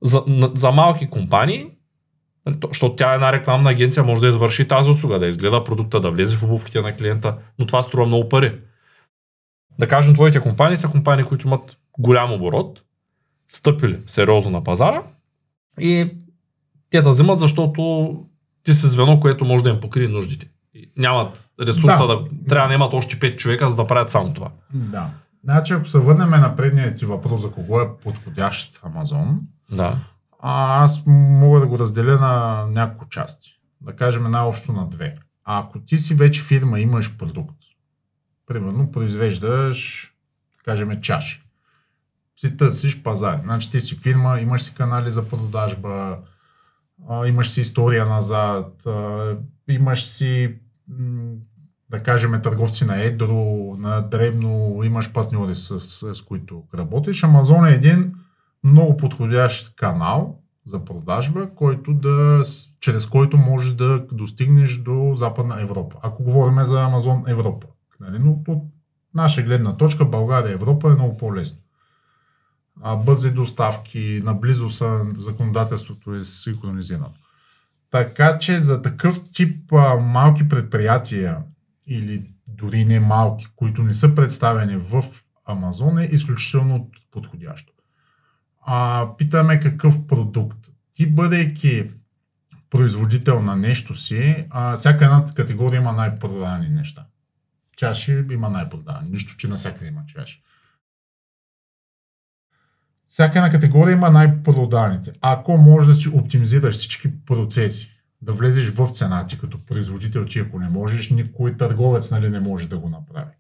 за, 0.03 0.23
за 0.55 0.71
малки 0.71 1.11
компании, 1.11 1.67
защото 2.69 2.97
тя 2.97 3.15
една 3.15 3.33
рекламна 3.33 3.71
агенция 3.71 4.05
може 4.05 4.21
да 4.21 4.29
извърши 4.29 4.69
тази 4.69 4.91
услуга, 4.91 5.19
да 5.19 5.27
изгледа 5.27 5.65
продукта, 5.65 6.01
да 6.01 6.11
влезе 6.11 6.37
в 6.37 6.43
обувките 6.43 6.81
на 6.81 6.93
клиента, 6.93 7.37
но 7.59 7.67
това 7.67 7.83
струва 7.83 8.07
много 8.07 8.29
пари. 8.29 8.59
Да 9.79 9.89
кажем, 9.89 10.15
твоите 10.15 10.41
компании 10.41 10.77
са 10.77 10.89
компании, 10.89 11.25
които 11.25 11.47
имат 11.47 11.77
голям 11.99 12.33
оборот, 12.33 12.83
стъпили 13.49 14.01
сериозно 14.07 14.51
на 14.51 14.65
пазара 14.65 15.03
и 15.81 16.11
те 16.91 17.03
да 17.03 17.11
взимат, 17.11 17.41
защото 17.41 18.17
ти 18.63 18.75
си 18.75 18.87
звено, 18.87 19.21
което 19.21 19.45
може 19.45 19.65
да 19.65 19.71
им 19.71 19.81
покрие 19.81 20.09
нуждите. 20.09 20.49
Нямат 20.97 21.51
ресурса 21.61 22.07
да, 22.07 22.17
Да. 22.17 22.29
трябва 22.49 22.69
да 22.69 22.75
имат 22.75 22.95
още 22.95 23.19
5 23.19 23.37
човека, 23.37 23.71
за 23.71 23.77
да 23.77 23.87
правят 23.87 24.11
само 24.11 24.35
това. 24.35 24.51
Да. 24.75 25.11
Значи, 25.45 25.73
ако 25.73 25.85
се 25.85 25.99
върнем 25.99 26.31
на 26.31 26.57
предния 26.57 26.95
ти 26.95 27.07
въпрос 27.07 27.43
за 27.43 27.51
кого 27.51 27.81
е 27.81 27.97
подходящ 28.03 28.81
Амазон, 28.83 29.41
Да. 29.73 29.99
А, 30.49 30.85
аз 30.85 31.03
мога 31.07 31.61
да 31.61 31.67
го 31.67 31.79
разделя 31.79 32.19
на 32.19 32.67
няколко 32.71 33.09
части. 33.09 33.59
Да 33.81 33.97
кажем 33.97 34.31
най-общо 34.31 34.73
на 34.73 34.89
две. 34.89 35.17
А 35.45 35.61
ако 35.61 35.79
ти 35.79 35.99
си 35.99 36.15
вече 36.15 36.43
фирма, 36.43 36.81
имаш 36.81 37.17
продукт, 37.17 37.57
примерно 38.47 38.93
произвеждаш, 38.93 40.11
да 40.59 40.63
кажем, 40.65 41.01
чаши, 41.01 41.43
си 42.37 42.57
търсиш 42.57 43.03
пазар. 43.03 43.41
Значи 43.43 43.71
ти 43.71 43.81
си 43.81 43.97
фирма, 43.97 44.41
имаш 44.41 44.63
си 44.63 44.75
канали 44.75 45.11
за 45.11 45.29
продажба, 45.29 46.19
имаш 47.27 47.51
си 47.51 47.61
история 47.61 48.07
назад, 48.07 48.87
имаш 49.69 50.05
си, 50.05 50.59
да 51.91 51.99
кажем, 51.99 52.41
търговци 52.43 52.85
на 52.85 53.03
едро, 53.03 53.77
на 53.79 54.01
дребно, 54.01 54.81
имаш 54.85 55.13
партньори 55.13 55.55
с, 55.55 55.81
с, 55.81 56.15
с 56.15 56.23
които 56.23 56.63
работиш. 56.75 57.23
Амазон 57.23 57.67
е 57.67 57.71
един 57.71 58.15
много 58.65 58.97
подходящ 58.97 59.77
канал 59.77 60.43
за 60.67 60.85
продажба, 60.85 61.51
който 61.55 61.95
да, 61.95 62.43
чрез 62.81 63.07
който 63.07 63.37
можеш 63.37 63.73
да 63.73 64.07
достигнеш 64.13 64.79
до 64.79 65.13
Западна 65.17 65.61
Европа. 65.61 65.97
Ако 66.03 66.23
говорим 66.23 66.65
за 66.65 66.83
Амазон 66.83 67.25
Европа. 67.27 67.67
Нали? 68.01 68.19
Но 68.19 68.43
от 68.49 68.63
наша 69.15 69.43
гледна 69.43 69.77
точка 69.77 70.05
България 70.05 70.53
Европа 70.53 70.91
е 70.91 70.95
много 70.95 71.17
по-лесно. 71.17 71.59
А, 72.83 72.97
бързи 72.97 73.31
доставки, 73.31 74.23
наблизо 74.25 74.69
са 74.69 75.07
законодателството 75.17 76.15
е 76.15 76.23
синхронизирано. 76.23 77.15
Така 77.91 78.39
че 78.39 78.61
за 78.61 78.83
такъв 78.83 79.21
тип 79.33 79.73
а, 79.73 79.97
малки 79.97 80.49
предприятия 80.49 81.43
или 81.87 82.31
дори 82.47 82.85
не 82.85 83.01
малки, 83.01 83.47
които 83.57 83.83
не 83.83 83.95
са 83.95 84.15
представени 84.15 84.77
в 84.77 85.05
Амазон 85.45 85.99
е 85.99 86.09
изключително 86.13 86.91
подходящо. 87.11 87.73
А, 88.69 89.09
питаме 89.19 89.61
какъв 89.61 90.07
продукт. 90.07 90.59
Ти 90.93 91.07
бъдейки 91.07 91.91
производител 92.71 93.43
на 93.43 93.57
нещо 93.57 93.95
си, 93.95 94.47
а, 94.51 94.77
всяка 94.77 95.05
една 95.05 95.25
категория 95.35 95.79
има 95.79 95.93
най-продавани 95.93 96.69
неща. 96.69 97.07
Чаши 97.77 98.25
има 98.31 98.49
най-продавани. 98.49 99.11
Нищо, 99.11 99.37
че 99.37 99.49
навсякъде 99.49 99.87
има 99.87 100.05
чаши. 100.07 100.43
Всяка 103.07 103.39
една 103.39 103.51
категория 103.51 103.93
има 103.93 104.11
най-проданите. 104.11 105.13
Ако 105.21 105.59
можеш 105.59 105.89
да 105.89 105.95
си 105.95 106.09
оптимизираш 106.09 106.77
всички 106.77 107.25
процеси, 107.25 108.01
да 108.23 108.33
влезеш 108.33 108.71
в 108.71 108.89
цена 108.89 109.27
ти 109.27 109.39
като 109.39 109.65
производител, 109.65 110.25
ти 110.25 110.39
ако 110.39 110.59
не 110.59 110.69
можеш, 110.69 111.11
никой 111.11 111.57
търговец 111.57 112.11
нали, 112.11 112.31
не 112.31 112.41
може 112.41 112.69
да 112.69 112.79
го 112.79 112.89
направи. 112.89 113.31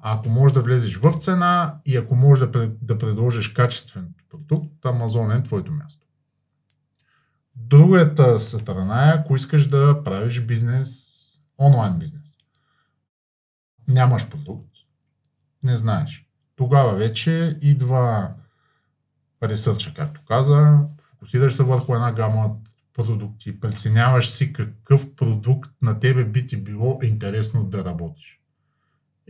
Ако 0.00 0.28
можеш 0.28 0.54
да 0.54 0.60
влезеш 0.62 0.96
в 0.96 1.12
цена 1.12 1.80
и 1.86 1.96
ако 1.96 2.16
можеш 2.16 2.46
да, 2.46 2.52
пред- 2.52 2.78
да 2.82 2.98
предложиш 2.98 3.48
качествен 3.48 4.08
продукт, 4.30 4.84
Амазон 4.84 5.32
е 5.32 5.42
твоето 5.42 5.72
място. 5.72 6.06
Другата 7.56 8.40
страна 8.40 9.08
е, 9.08 9.12
ако 9.18 9.36
искаш 9.36 9.68
да 9.68 10.04
правиш 10.04 10.40
бизнес, 10.40 11.10
онлайн 11.58 11.98
бизнес. 11.98 12.36
Нямаш 13.88 14.30
продукт, 14.30 14.70
не 15.62 15.76
знаеш. 15.76 16.26
Тогава 16.56 16.94
вече 16.94 17.58
идва 17.62 18.30
ресърча, 19.42 19.94
както 19.94 20.20
каза, 20.28 20.78
фокусираш 21.10 21.54
се 21.54 21.62
върху 21.62 21.94
една 21.94 22.12
гама 22.12 22.46
от 22.46 22.68
продукти, 22.94 23.60
преценяваш 23.60 24.30
си 24.30 24.52
какъв 24.52 25.14
продукт 25.14 25.70
на 25.82 26.00
тебе 26.00 26.24
би 26.24 26.46
ти 26.46 26.56
било 26.56 27.00
интересно 27.02 27.64
да 27.64 27.84
работиш. 27.84 28.39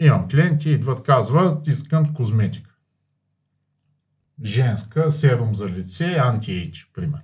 Имам 0.00 0.28
клиенти, 0.28 0.70
идват, 0.70 1.02
казват, 1.02 1.66
искам 1.66 2.14
козметика. 2.14 2.70
Женска, 4.44 5.10
серум 5.10 5.54
за 5.54 5.68
лице, 5.68 6.16
анти-ейдж, 6.18 6.90
пример. 6.94 7.20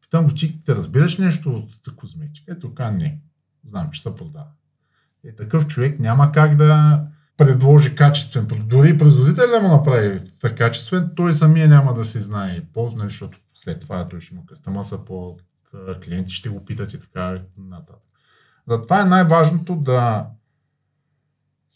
Питам 0.00 0.24
го, 0.24 0.34
ти 0.34 0.64
те 0.64 0.74
разбираш 0.74 1.18
нещо 1.18 1.50
от 1.50 1.96
козметика? 1.96 2.52
Ето 2.52 2.68
така 2.68 2.90
не. 2.90 3.20
Знам, 3.64 3.90
че 3.90 4.02
се 4.02 4.14
продава. 4.14 4.46
Е, 5.24 5.34
такъв 5.34 5.66
човек 5.66 6.00
няма 6.00 6.32
как 6.32 6.56
да 6.56 7.00
предложи 7.36 7.94
качествен 7.94 8.48
продукт. 8.48 8.68
Дори 8.68 8.90
и 8.90 8.98
производител 8.98 9.50
да 9.50 9.60
му 9.60 9.68
направи 9.68 10.20
качествен, 10.56 11.10
той 11.16 11.32
самия 11.32 11.68
няма 11.68 11.94
да 11.94 12.04
си 12.04 12.20
знае 12.20 12.62
полза, 12.72 12.96
нали, 12.96 13.10
защото 13.10 13.38
след 13.54 13.80
това 13.80 14.08
той 14.08 14.20
ще 14.20 14.34
му 14.34 14.46
къстама 14.46 14.84
са 14.84 15.04
по 15.04 15.38
клиенти, 16.04 16.34
ще 16.34 16.48
го 16.48 16.64
питат 16.64 16.92
и 16.92 17.00
така 17.00 17.42
нататък. 17.58 18.02
Затова 18.68 19.00
е 19.00 19.04
най-важното 19.04 19.76
да 19.76 20.26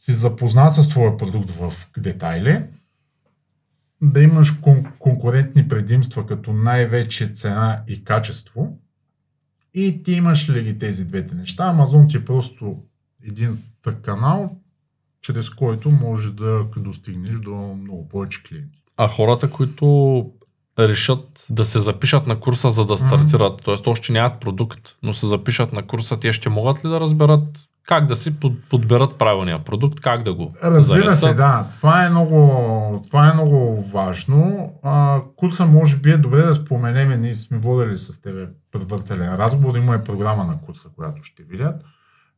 си 0.01 0.13
запознат 0.13 0.75
с 0.75 0.89
твоя 0.89 1.17
продукт 1.17 1.51
в 1.51 1.73
детайли, 1.99 2.63
да 4.03 4.23
имаш 4.23 4.61
кон- 4.61 4.99
конкурентни 4.99 5.69
предимства 5.69 6.27
като 6.27 6.53
най-вече 6.53 7.27
цена 7.27 7.83
и 7.89 8.05
качество 8.05 8.79
и 9.75 10.03
ти 10.03 10.13
имаш 10.13 10.49
ли 10.49 10.63
ги 10.63 10.79
тези 10.79 11.05
двете 11.05 11.35
неща, 11.35 11.65
Амазон 11.65 12.09
ти 12.09 12.17
е 12.17 12.25
просто 12.25 12.77
един 13.27 13.59
канал, 14.03 14.57
чрез 15.23 15.51
който 15.51 15.91
можеш 15.91 16.33
да 16.33 16.65
достигнеш 16.77 17.35
до 17.35 17.55
много 17.83 18.09
повече 18.09 18.43
клиенти. 18.43 18.83
А 18.97 19.09
хората, 19.09 19.51
които 19.51 20.27
решат 20.79 21.47
да 21.51 21.65
се 21.65 21.81
запишат 21.81 22.27
на 22.27 22.41
курса, 22.41 22.71
за 22.71 22.87
да 22.87 22.99
стартират, 22.99 23.65
т.е. 23.65 23.91
още 23.91 24.13
нямат 24.13 24.41
продукт, 24.41 24.97
но 25.03 25.15
се 25.15 25.27
запишат 25.27 25.73
на 25.73 25.87
курса, 25.87 26.21
те 26.21 26.33
ще 26.33 26.49
могат 26.49 26.85
ли 26.85 26.89
да 26.89 27.01
разберат 27.01 27.70
как 27.87 28.07
да 28.07 28.17
си 28.17 28.31
под- 28.31 28.69
подберат 28.71 29.19
правилния 29.19 29.59
продукт, 29.59 30.01
как 30.01 30.23
да 30.23 30.35
го 30.35 30.53
Разбира 30.63 31.01
занесат? 31.01 31.19
се, 31.21 31.35
да. 31.35 31.69
Това 31.73 32.07
е 32.07 32.11
много, 32.11 32.37
това 33.07 33.31
е 33.31 33.35
много 33.35 33.83
важно. 33.83 34.73
А, 34.83 35.21
курса 35.37 35.67
може 35.67 35.97
би 35.97 36.11
е 36.11 36.17
добре 36.17 36.39
да 36.39 36.55
споменеме, 36.55 37.17
ние 37.17 37.35
сме 37.35 37.59
водили 37.59 37.99
с 37.99 38.23
тебе 38.23 38.47
предварителен 38.73 39.35
разговор, 39.35 39.77
има 39.77 39.95
и 39.95 40.05
програма 40.05 40.45
на 40.45 40.59
курса, 40.59 40.89
която 40.97 41.23
ще 41.23 41.43
видят. 41.43 41.83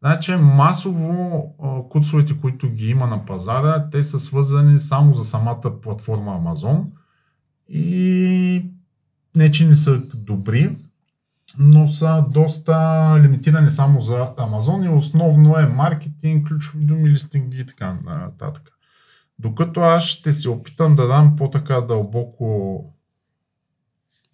Значи 0.01 0.35
масово 0.35 1.45
а, 1.63 1.89
курсовете, 1.89 2.41
които 2.41 2.69
ги 2.69 2.89
има 2.89 3.07
на 3.07 3.27
пазара, 3.27 3.91
те 3.91 4.03
са 4.03 4.21
свързани 4.21 4.79
само 4.79 5.15
за 5.15 5.25
самата 5.25 5.81
платформа 5.83 6.33
Amazon 6.35 6.83
и 7.69 8.67
не, 9.37 9.51
че 9.51 9.67
не 9.67 9.77
са 9.77 10.01
добри, 10.15 10.77
но 11.59 11.87
са 11.87 12.25
доста 12.31 13.17
лимитирани 13.23 13.71
само 13.71 14.01
за 14.01 14.15
Amazon 14.15 14.87
и 14.87 14.97
основно 14.97 15.59
е 15.59 15.67
маркетинг, 15.67 16.49
ключови 16.49 16.85
думи, 16.85 17.11
листинги 17.11 17.61
и 17.61 17.67
така 17.67 17.99
нататък. 18.05 18.73
Докато 19.39 19.81
аз 19.81 20.05
ще 20.05 20.33
се 20.33 20.49
опитам 20.49 20.97
да 20.97 21.07
дам 21.07 21.37
по-така 21.37 21.81
дълбоко 21.81 22.85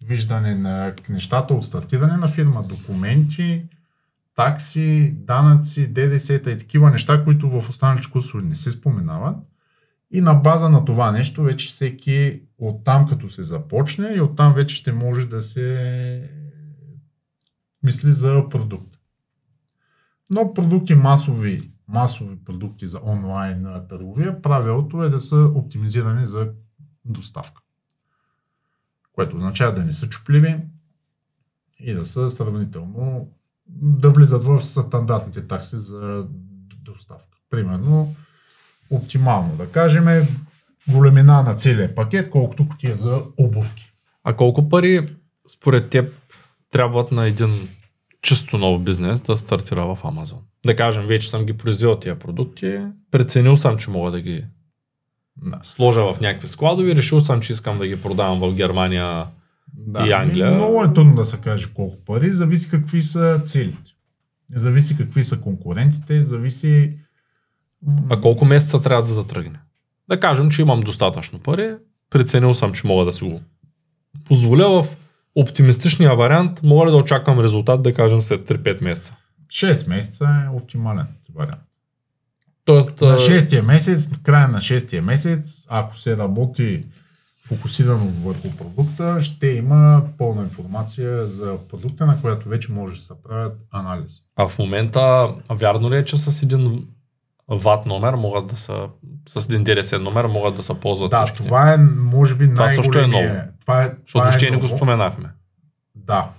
виждане 0.05 0.55
на 0.55 0.93
нещата 1.09 1.53
от 1.53 1.63
стартиране 1.63 2.17
на 2.17 2.27
фирма, 2.27 2.63
документи, 2.63 3.65
такси, 4.35 5.15
данъци, 5.17 5.87
ДДС 5.87 6.33
и 6.33 6.43
такива 6.43 6.91
неща, 6.91 7.23
които 7.23 7.49
в 7.49 7.69
останалите 7.69 8.11
курсове 8.11 8.43
не 8.43 8.55
се 8.55 8.71
споменават. 8.71 9.35
И 10.11 10.21
на 10.21 10.33
база 10.35 10.69
на 10.69 10.85
това 10.85 11.11
нещо 11.11 11.43
вече 11.43 11.67
всеки 11.67 12.41
оттам 12.57 13.07
като 13.07 13.29
се 13.29 13.43
започне 13.43 14.07
и 14.07 14.21
оттам 14.21 14.53
вече 14.53 14.75
ще 14.75 14.93
може 14.93 15.25
да 15.25 15.41
се 15.41 16.38
мисли 17.83 18.13
за 18.13 18.49
продукт. 18.49 18.95
Но 20.29 20.53
продукти 20.53 20.95
масови, 20.95 21.71
масови 21.87 22.43
продукти 22.45 22.87
за 22.87 22.99
онлайн 23.03 23.67
търговия, 23.89 24.41
правилото 24.41 25.03
е 25.03 25.09
да 25.09 25.19
са 25.19 25.37
оптимизирани 25.55 26.25
за 26.25 26.51
доставка. 27.05 27.61
Което 29.13 29.35
означава 29.35 29.73
да 29.73 29.83
не 29.83 29.93
са 29.93 30.09
чупливи 30.09 30.57
и 31.79 31.93
да 31.93 32.05
са 32.05 32.29
сравнително 32.29 33.29
да 33.67 34.09
влизат 34.09 34.43
в 34.43 34.61
стандартните 34.61 35.47
такси 35.47 35.77
за 35.77 36.27
доставка. 36.83 37.37
Примерно, 37.49 38.15
оптимално 38.89 39.55
да 39.55 39.71
кажем, 39.71 40.27
големина 40.87 41.41
на 41.41 41.55
целия 41.55 41.95
пакет, 41.95 42.29
колкото 42.29 42.67
кутия 42.69 42.95
за 42.95 43.23
обувки. 43.37 43.93
А 44.23 44.35
колко 44.35 44.69
пари 44.69 45.15
според 45.53 45.89
теб 45.89 46.13
трябват 46.71 47.11
на 47.11 47.25
един 47.27 47.67
чисто 48.21 48.57
нов 48.57 48.81
бизнес 48.83 49.21
да 49.21 49.37
стартира 49.37 49.95
в 49.95 49.97
Амазон? 50.03 50.39
Да 50.65 50.75
кажем, 50.75 51.07
вече 51.07 51.29
съм 51.29 51.45
ги 51.45 51.53
произвел 51.53 51.99
тия 51.99 52.19
продукти, 52.19 52.79
преценил 53.11 53.57
съм, 53.57 53.77
че 53.77 53.89
мога 53.89 54.11
да 54.11 54.21
ги 54.21 54.45
Да. 55.37 55.59
сложа 55.63 56.13
в 56.13 56.21
някакви 56.21 56.47
складове, 56.47 56.95
решил 56.95 57.19
съм, 57.19 57.41
че 57.41 57.53
искам 57.53 57.77
да 57.77 57.87
ги 57.87 58.01
продавам 58.01 58.39
в 58.39 58.55
Германия. 58.55 59.25
Да, 59.73 60.07
И 60.07 60.11
Англия. 60.11 60.51
Много 60.51 60.83
е 60.83 60.93
трудно 60.93 61.15
да 61.15 61.25
се 61.25 61.37
каже 61.37 61.67
колко 61.73 61.97
пари, 62.05 62.31
зависи 62.31 62.69
какви 62.69 63.01
са 63.01 63.41
целите. 63.45 63.91
Зависи 64.55 64.97
какви 64.97 65.23
са 65.23 65.41
конкурентите, 65.41 66.23
зависи... 66.23 66.97
А 68.09 68.21
колко 68.21 68.45
месеца 68.45 68.81
трябва 68.81 69.03
да 69.03 69.13
затръгне? 69.13 69.59
Да 70.09 70.19
кажем, 70.19 70.49
че 70.49 70.61
имам 70.61 70.81
достатъчно 70.81 71.39
пари, 71.39 71.75
преценил 72.09 72.53
съм, 72.53 72.73
че 72.73 72.87
мога 72.87 73.05
да 73.05 73.13
си 73.13 73.23
го 73.23 73.41
позволя 74.25 74.67
в 74.81 74.87
оптимистичния 75.35 76.15
вариант, 76.15 76.59
мога 76.63 76.91
да 76.91 76.97
очаквам 76.97 77.39
резултат, 77.39 77.83
да 77.83 77.93
кажем, 77.93 78.21
след 78.21 78.41
3-5 78.41 78.83
месеца? 78.83 79.15
6 79.47 79.89
месеца 79.89 80.43
е 80.45 80.55
оптимален 80.55 81.07
вариант. 81.35 81.61
Тоест, 82.65 83.01
На 83.01 83.07
а, 83.07 83.17
6 83.17 83.61
месец, 83.61 84.09
края 84.23 84.47
на 84.47 84.57
6 84.57 84.99
месец, 85.01 85.65
ако 85.69 85.97
се 85.97 86.17
работи 86.17 86.83
фокусирано 87.47 88.05
върху 88.23 88.49
продукта, 88.57 89.21
ще 89.21 89.47
има 89.47 90.01
пълна 90.17 90.41
информация 90.43 91.27
за 91.27 91.57
продукта, 91.69 92.05
на 92.05 92.21
която 92.21 92.49
вече 92.49 92.71
може 92.71 92.95
да 92.95 93.01
се 93.01 93.13
правят 93.23 93.57
анализ. 93.71 94.13
а 94.35 94.47
в 94.47 94.59
момента, 94.59 95.29
вярно 95.49 95.91
ли 95.91 95.95
е, 95.97 96.05
че 96.05 96.17
с 96.17 96.43
един 96.43 96.87
ват 97.47 97.85
номер 97.85 98.13
могат 98.13 98.47
да 98.47 98.57
са, 98.57 98.87
с 99.27 99.49
един 99.49 99.63
ДРС 99.63 99.91
номер 99.91 100.25
могат 100.25 100.55
да 100.55 100.63
се 100.63 100.73
ползват 100.73 101.11
Да, 101.11 101.25
всичките? 101.25 101.43
това 101.47 101.73
е, 101.73 101.77
може 101.97 102.35
би, 102.35 102.53
Това 102.53 102.69
също 102.69 102.97
е 102.97 103.01
най-големия... 103.01 103.33
ново. 103.33 103.41
Това 104.07 104.27
е, 104.27 104.31
Защото 104.31 104.45
е 104.45 104.57
не 104.57 104.57
го 104.57 104.67
споменахме. 104.67 105.29
Да. 105.95 106.29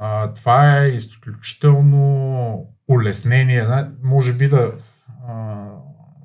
А, 0.00 0.34
това 0.34 0.78
е 0.78 0.88
изключително 0.88 2.72
улеснение. 2.88 3.66
Може 4.02 4.32
би 4.32 4.48
да, 4.48 4.72
а, 5.28 5.66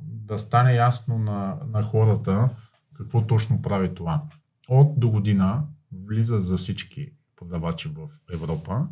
да 0.02 0.40
стане 0.40 0.74
ясно 0.74 1.18
на, 1.18 1.58
на 1.68 1.84
хората 1.84 2.50
какво 2.98 3.22
точно 3.22 3.62
прави 3.62 3.96
това. 3.96 4.22
От 4.70 5.00
до 5.00 5.10
година 5.10 5.64
влиза 6.08 6.40
за 6.40 6.58
всички 6.58 7.12
продавачи 7.36 7.88
в 7.88 8.10
Европа. 8.34 8.88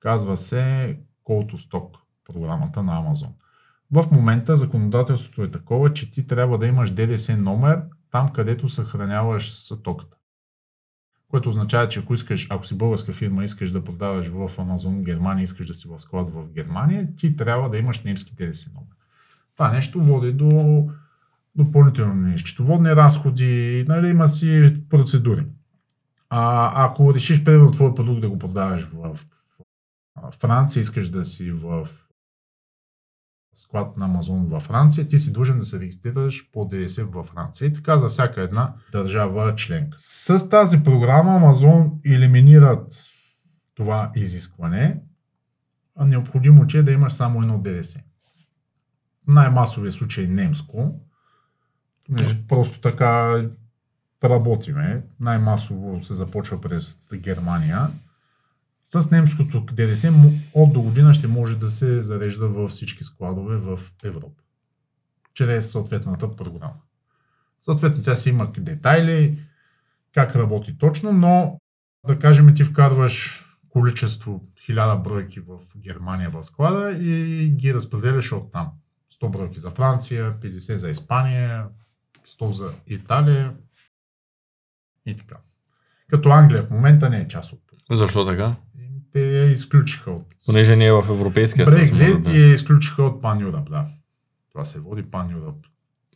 Казва 0.00 0.36
се 0.36 0.96
Call 1.26 1.52
to 1.52 1.70
Stock 1.70 1.98
програмата 2.32 2.82
на 2.82 2.92
Amazon. 2.92 3.30
В 3.90 4.04
момента 4.12 4.56
законодателството 4.56 5.42
е 5.42 5.50
такова, 5.50 5.92
че 5.92 6.10
ти 6.10 6.26
трябва 6.26 6.58
да 6.58 6.66
имаш 6.66 6.90
ДДС 6.90 7.36
номер 7.36 7.82
там, 8.10 8.28
където 8.28 8.68
съхраняваш 8.68 9.52
стоката. 9.52 10.17
Което 11.30 11.48
означава, 11.48 11.88
че 11.88 12.00
ако 12.00 12.14
искаш, 12.14 12.46
ако 12.50 12.66
си 12.66 12.78
българска 12.78 13.12
фирма, 13.12 13.44
искаш 13.44 13.70
да 13.70 13.84
продаваш 13.84 14.26
в 14.26 14.50
Amazon 14.56 15.02
Германия, 15.02 15.44
искаш 15.44 15.66
да 15.66 15.74
си 15.74 15.88
в 15.88 16.00
склад 16.00 16.30
в 16.30 16.48
Германия, 16.48 17.08
ти 17.16 17.36
трябва 17.36 17.70
да 17.70 17.78
имаш 17.78 18.02
немски 18.02 18.34
ДДС 18.34 18.70
номер. 18.74 18.92
Това 19.54 19.72
нещо 19.72 20.02
води 20.02 20.32
до 20.32 20.84
допълнителни 21.54 22.38
счетоводни 22.38 22.90
разходи, 22.90 23.84
нали, 23.88 24.10
има 24.10 24.28
си 24.28 24.74
процедури. 24.90 25.46
А, 26.30 26.72
ако 26.84 27.14
решиш, 27.14 27.44
примерно, 27.44 27.72
твой 27.72 27.94
продукт 27.94 28.20
да 28.20 28.30
го 28.30 28.38
продаваш 28.38 28.88
в 28.92 29.18
Франция, 30.40 30.80
искаш 30.80 31.08
да 31.08 31.24
си 31.24 31.50
в 31.50 31.88
склад 33.58 33.96
на 33.96 34.04
Амазон 34.04 34.46
във 34.46 34.62
Франция, 34.62 35.08
ти 35.08 35.18
си 35.18 35.32
длъжен 35.32 35.58
да 35.58 35.64
се 35.64 35.80
регистрираш 35.80 36.50
по 36.52 36.64
ДДС 36.64 37.04
във 37.04 37.26
Франция. 37.26 37.68
И 37.68 37.72
така 37.72 37.98
за 37.98 38.08
всяка 38.08 38.42
една 38.42 38.74
държава 38.92 39.54
членка. 39.54 39.98
С 40.00 40.48
тази 40.48 40.84
програма 40.84 41.30
Амазон 41.30 41.92
елиминират 42.04 43.04
това 43.74 44.10
изискване, 44.16 45.00
а 45.96 46.06
необходимо 46.06 46.66
че 46.66 46.78
е 46.78 46.82
да 46.82 46.92
имаш 46.92 47.12
само 47.12 47.42
едно 47.42 47.58
ДДС. 47.58 48.00
Най-масовия 49.26 49.92
случай 49.92 50.26
немско, 50.26 51.00
понеже 52.06 52.46
просто 52.48 52.80
така 52.80 53.42
работиме. 54.24 55.02
Най-масово 55.20 56.02
се 56.02 56.14
започва 56.14 56.60
през 56.60 56.98
Германия. 57.14 57.90
С 58.90 59.10
немското 59.10 59.60
ДДС 59.60 60.12
от 60.54 60.72
до 60.72 60.82
година 60.82 61.14
ще 61.14 61.28
може 61.28 61.58
да 61.58 61.70
се 61.70 62.02
зарежда 62.02 62.48
във 62.48 62.70
всички 62.70 63.04
складове 63.04 63.56
в 63.56 63.80
Европа. 64.04 64.42
Чрез 65.34 65.70
съответната 65.70 66.36
програма. 66.36 66.80
Съответно, 67.60 68.02
тя 68.02 68.16
си 68.16 68.28
има 68.28 68.52
детайли, 68.58 69.38
как 70.14 70.36
работи 70.36 70.78
точно, 70.78 71.12
но 71.12 71.60
да 72.06 72.18
кажем 72.18 72.54
ти 72.54 72.64
вкарваш 72.64 73.44
количество 73.68 74.44
1000 74.68 75.02
бройки 75.02 75.40
в 75.40 75.58
Германия 75.76 76.30
в 76.30 76.44
склада 76.44 76.92
и 76.92 77.48
ги 77.48 77.74
разпределяш 77.74 78.32
от 78.32 78.52
там. 78.52 78.70
100 79.22 79.30
бройки 79.30 79.60
за 79.60 79.70
Франция, 79.70 80.40
50 80.40 80.74
за 80.74 80.90
Испания, 80.90 81.66
100 82.26 82.50
за 82.50 82.72
Италия 82.86 83.54
и 85.06 85.16
така. 85.16 85.36
Като 86.10 86.28
Англия 86.28 86.62
в 86.62 86.70
момента 86.70 87.10
не 87.10 87.20
е 87.20 87.28
част 87.28 87.52
от. 87.52 87.67
Защо 87.90 88.26
така? 88.26 88.54
Те 89.12 89.20
я 89.20 89.44
изключиха 89.44 90.10
от... 90.10 90.26
Понеже 90.46 90.76
не 90.76 90.86
е 90.86 90.92
в 90.92 91.04
Европейския 91.08 91.66
съюз. 91.66 91.80
Брекзит 91.80 92.22
да. 92.22 92.32
и 92.32 92.40
я 92.40 92.52
изключиха 92.52 93.02
от 93.02 93.22
Пан 93.22 93.40
Юрап, 93.40 93.70
да. 93.70 93.86
Това 94.52 94.64
се 94.64 94.80
води 94.80 95.02
Пан 95.02 95.30
Юрап. 95.30 95.54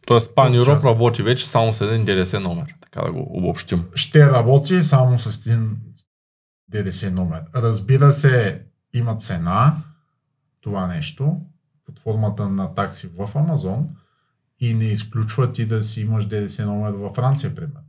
Тоест, 0.07 0.33
Европ 0.39 0.65
Част. 0.65 0.87
работи 0.87 1.23
вече 1.23 1.49
само 1.49 1.73
с 1.73 1.81
един 1.81 2.05
ДДС 2.05 2.41
номер. 2.41 2.75
Така 2.81 3.03
да 3.07 3.13
го 3.13 3.39
обобщим. 3.39 3.85
ще 3.95 4.31
работи 4.31 4.83
само 4.83 5.19
с 5.19 5.47
един 5.47 5.77
ДДС 6.69 7.11
номер. 7.11 7.43
Разбира 7.55 8.13
се, 8.13 8.63
има 8.95 9.17
цена 9.17 9.77
това 10.61 10.87
нещо 10.87 11.41
под 11.87 11.99
формата 11.99 12.49
на 12.49 12.75
такси 12.75 13.09
в 13.19 13.31
Амазон 13.35 13.89
и 14.61 14.75
не 14.75 14.85
изключва 14.85 15.53
ти 15.53 15.67
да 15.67 15.83
си 15.83 16.01
имаш 16.01 16.27
ДДС 16.27 16.67
номер 16.67 16.91
във 16.91 17.15
Франция, 17.15 17.55
примерно. 17.55 17.81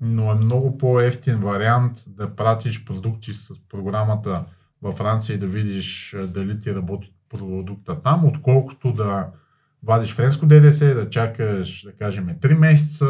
Но 0.00 0.32
е 0.32 0.34
много 0.34 0.78
по-ефтин 0.78 1.40
вариант 1.40 2.04
да 2.06 2.36
пратиш 2.36 2.84
продукти 2.84 3.34
с 3.34 3.68
програмата 3.68 4.44
във 4.82 4.94
Франция 4.94 5.34
и 5.34 5.38
да 5.38 5.46
видиш 5.46 6.16
дали 6.26 6.58
ти 6.58 6.74
работи 6.74 7.12
продукта 7.28 8.02
там, 8.02 8.24
отколкото 8.24 8.92
да 8.92 9.28
вадиш 9.82 10.14
френско 10.14 10.46
ДДС, 10.46 10.94
да 10.94 11.10
чакаш, 11.10 11.82
да 11.82 11.92
кажем, 11.92 12.28
3 12.40 12.58
месеца, 12.58 13.06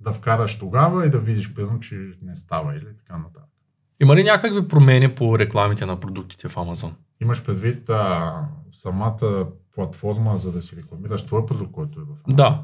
да 0.00 0.12
вкараш 0.12 0.58
тогава 0.58 1.06
и 1.06 1.10
да 1.10 1.18
видиш, 1.18 1.54
примерно, 1.54 1.80
че 1.80 2.10
не 2.22 2.34
става 2.34 2.74
или 2.74 2.96
така 2.96 3.18
нататък. 3.18 3.42
Има 4.00 4.16
ли 4.16 4.24
някакви 4.24 4.68
промени 4.68 5.14
по 5.14 5.38
рекламите 5.38 5.86
на 5.86 6.00
продуктите 6.00 6.48
в 6.48 6.56
Амазон? 6.56 6.94
Имаш 7.20 7.44
предвид 7.44 7.90
а, 7.90 8.32
самата 8.72 9.46
платформа, 9.74 10.38
за 10.38 10.52
да 10.52 10.62
си 10.62 10.76
рекламираш 10.76 11.26
твой 11.26 11.46
продукт, 11.46 11.72
който 11.72 12.00
е 12.00 12.02
в 12.02 12.06
Amazon? 12.06 12.34
Да. 12.34 12.62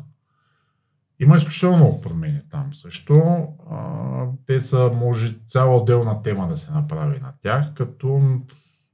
Има 1.20 1.36
изключително 1.36 1.76
много 1.76 2.00
промени 2.00 2.40
там 2.50 2.74
също. 2.74 3.46
А, 3.70 4.26
те 4.46 4.60
са, 4.60 4.90
може, 4.94 5.36
цяла 5.48 5.76
отделна 5.76 6.22
тема 6.22 6.48
да 6.48 6.56
се 6.56 6.72
направи 6.72 7.20
на 7.20 7.32
тях, 7.42 7.74
като 7.74 8.20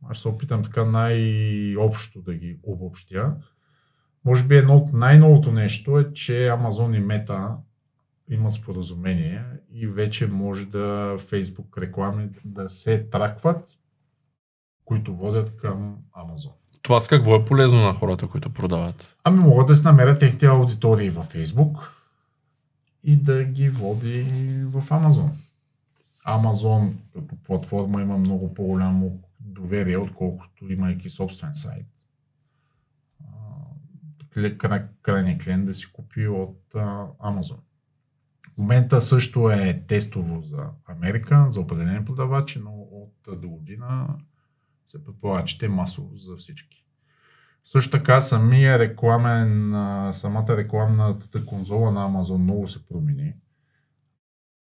аз 0.08 0.18
се 0.18 0.28
опитам 0.28 0.62
така 0.62 0.84
най-общо 0.84 2.22
да 2.22 2.34
ги 2.34 2.58
обобщя. 2.62 3.34
Може 4.24 4.44
би 4.44 4.56
едно 4.56 4.76
от 4.76 4.92
най-новото 4.92 5.52
нещо 5.52 5.98
е, 5.98 6.12
че 6.12 6.32
Amazon 6.32 6.98
и 6.98 7.02
Meta 7.06 7.56
имат 8.30 8.52
споразумение 8.52 9.44
и 9.72 9.86
вече 9.86 10.26
може 10.26 10.66
да 10.66 11.16
Facebook 11.18 11.80
реклами 11.80 12.28
да 12.44 12.68
се 12.68 13.04
тракват, 13.04 13.68
които 14.84 15.16
водят 15.16 15.56
към 15.56 15.96
Amazon. 16.16 16.52
Това 16.82 17.00
с 17.00 17.08
какво 17.08 17.36
е 17.36 17.44
полезно 17.44 17.82
на 17.82 17.94
хората, 17.94 18.26
които 18.26 18.50
продават? 18.50 19.16
Ами 19.24 19.38
могат 19.38 19.66
да 19.66 19.76
се 19.76 19.88
намерят 19.88 20.18
техните 20.18 20.46
аудитории 20.46 21.10
във 21.10 21.34
Facebook 21.34 21.99
и 23.04 23.16
да 23.16 23.44
ги 23.44 23.68
води 23.68 24.22
в 24.64 24.82
Amazon. 24.82 25.30
Amazon 26.26 26.92
като 27.12 27.36
платформа 27.36 28.02
има 28.02 28.18
много 28.18 28.54
по-голямо 28.54 29.22
доверие, 29.40 29.96
отколкото 29.96 30.72
имайки 30.72 31.10
собствен 31.10 31.54
сайт. 31.54 31.86
Крайният 35.02 35.44
клиент 35.44 35.66
да 35.66 35.74
си 35.74 35.92
купи 35.92 36.28
от 36.28 36.74
а, 36.74 37.06
Amazon. 37.06 37.58
В 38.54 38.58
момента 38.58 39.00
също 39.00 39.50
е 39.50 39.84
тестово 39.88 40.42
за 40.42 40.66
Америка, 40.86 41.46
за 41.48 41.60
определени 41.60 42.04
продавачи, 42.04 42.58
но 42.58 42.70
от 42.72 43.40
до 43.40 43.48
година 43.48 44.18
се 44.86 45.04
предполага, 45.04 45.44
че 45.44 45.58
те 45.58 45.68
масово 45.68 46.16
за 46.16 46.36
всички. 46.36 46.86
Също 47.64 47.90
така 47.90 48.20
самия 48.20 48.78
рекламен, 48.78 49.70
самата 50.12 50.56
рекламната 50.56 51.46
конзола 51.46 51.90
на 51.90 52.08
Amazon 52.08 52.36
много 52.36 52.68
се 52.68 52.86
промени. 52.86 53.34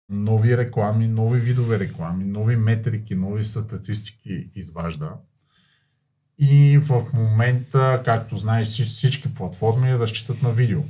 Нови 0.09 0.57
реклами, 0.57 1.07
нови 1.07 1.39
видове 1.39 1.79
реклами, 1.79 2.23
нови 2.23 2.55
метрики, 2.55 3.15
нови 3.15 3.43
статистики 3.43 4.49
изважда. 4.55 5.11
И 6.37 6.77
в 6.77 7.05
момента, 7.13 8.01
както 8.05 8.37
знаеш, 8.37 8.67
всич- 8.67 8.85
всички 8.85 9.33
платформи 9.33 9.99
разчитат 9.99 10.41
на 10.41 10.51
видео. 10.51 10.81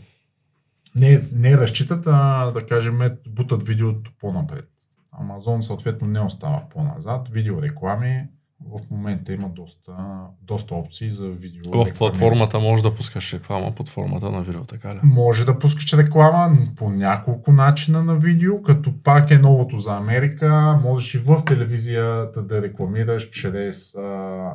Не, 0.96 1.28
не 1.32 1.58
разчитат, 1.58 2.08
а 2.08 2.52
да 2.52 2.68
кажем, 2.68 3.00
бутат 3.28 3.64
видеото 3.64 4.12
по-напред. 4.20 4.70
Амазон 5.12 5.64
съответно 5.64 6.08
не 6.08 6.20
остава 6.20 6.70
по-назад. 6.70 7.30
Видеореклами 7.30 8.28
в 8.70 8.80
момента 8.92 9.34
има 9.34 9.50
доста, 9.50 9.94
доста 10.42 10.76
опции 10.76 11.10
за 11.10 11.30
видео. 11.30 11.64
В 11.72 11.94
платформата 11.98 12.60
можеш 12.60 12.84
да 12.84 12.96
пускаш 12.96 13.34
реклама 13.34 13.76
под 13.76 13.90
формата 13.90 14.32
на 14.32 14.44
видео, 14.44 14.64
така 14.64 14.96
ли? 14.96 15.00
Може 15.04 15.46
да 15.46 15.60
пускаш 15.60 15.94
реклама 15.94 16.58
по 16.76 16.90
няколко 16.90 17.52
начина 17.52 18.04
на 18.04 18.16
видео, 18.16 18.62
като 18.62 18.94
пак 19.04 19.32
е 19.32 19.38
новото 19.38 19.80
за 19.80 19.98
Америка. 19.98 20.80
Можеш 20.84 21.14
и 21.14 21.18
в 21.18 21.46
телевизията 21.46 22.44
да 22.44 22.62
рекламираш 22.62 23.30
чрез 23.30 23.96
а, 23.96 24.00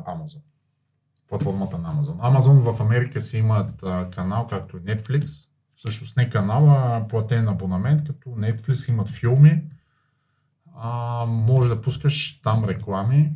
Amazon. 0.07 0.41
Платформата 1.29 1.77
на 1.77 1.93
Amazon. 1.93 2.17
Amazon 2.17 2.73
в 2.73 2.81
Америка 2.81 3.21
си 3.21 3.37
имат 3.37 3.83
а, 3.83 4.09
канал, 4.09 4.47
както 4.47 4.77
и 4.77 4.79
Netflix. 4.79 5.47
Всъщност 5.75 6.17
не 6.17 6.29
канал, 6.29 6.69
а 6.69 7.05
платен 7.09 7.47
абонамент, 7.47 8.03
като 8.03 8.29
Netflix 8.29 8.89
имат 8.89 9.09
филми. 9.09 9.61
А, 10.75 11.25
може 11.25 11.69
да 11.69 11.81
пускаш 11.81 12.41
там 12.41 12.65
реклами 12.65 13.31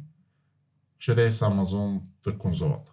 чрез 1.03 1.39
Amazon 1.39 1.99
конзолата. 2.37 2.91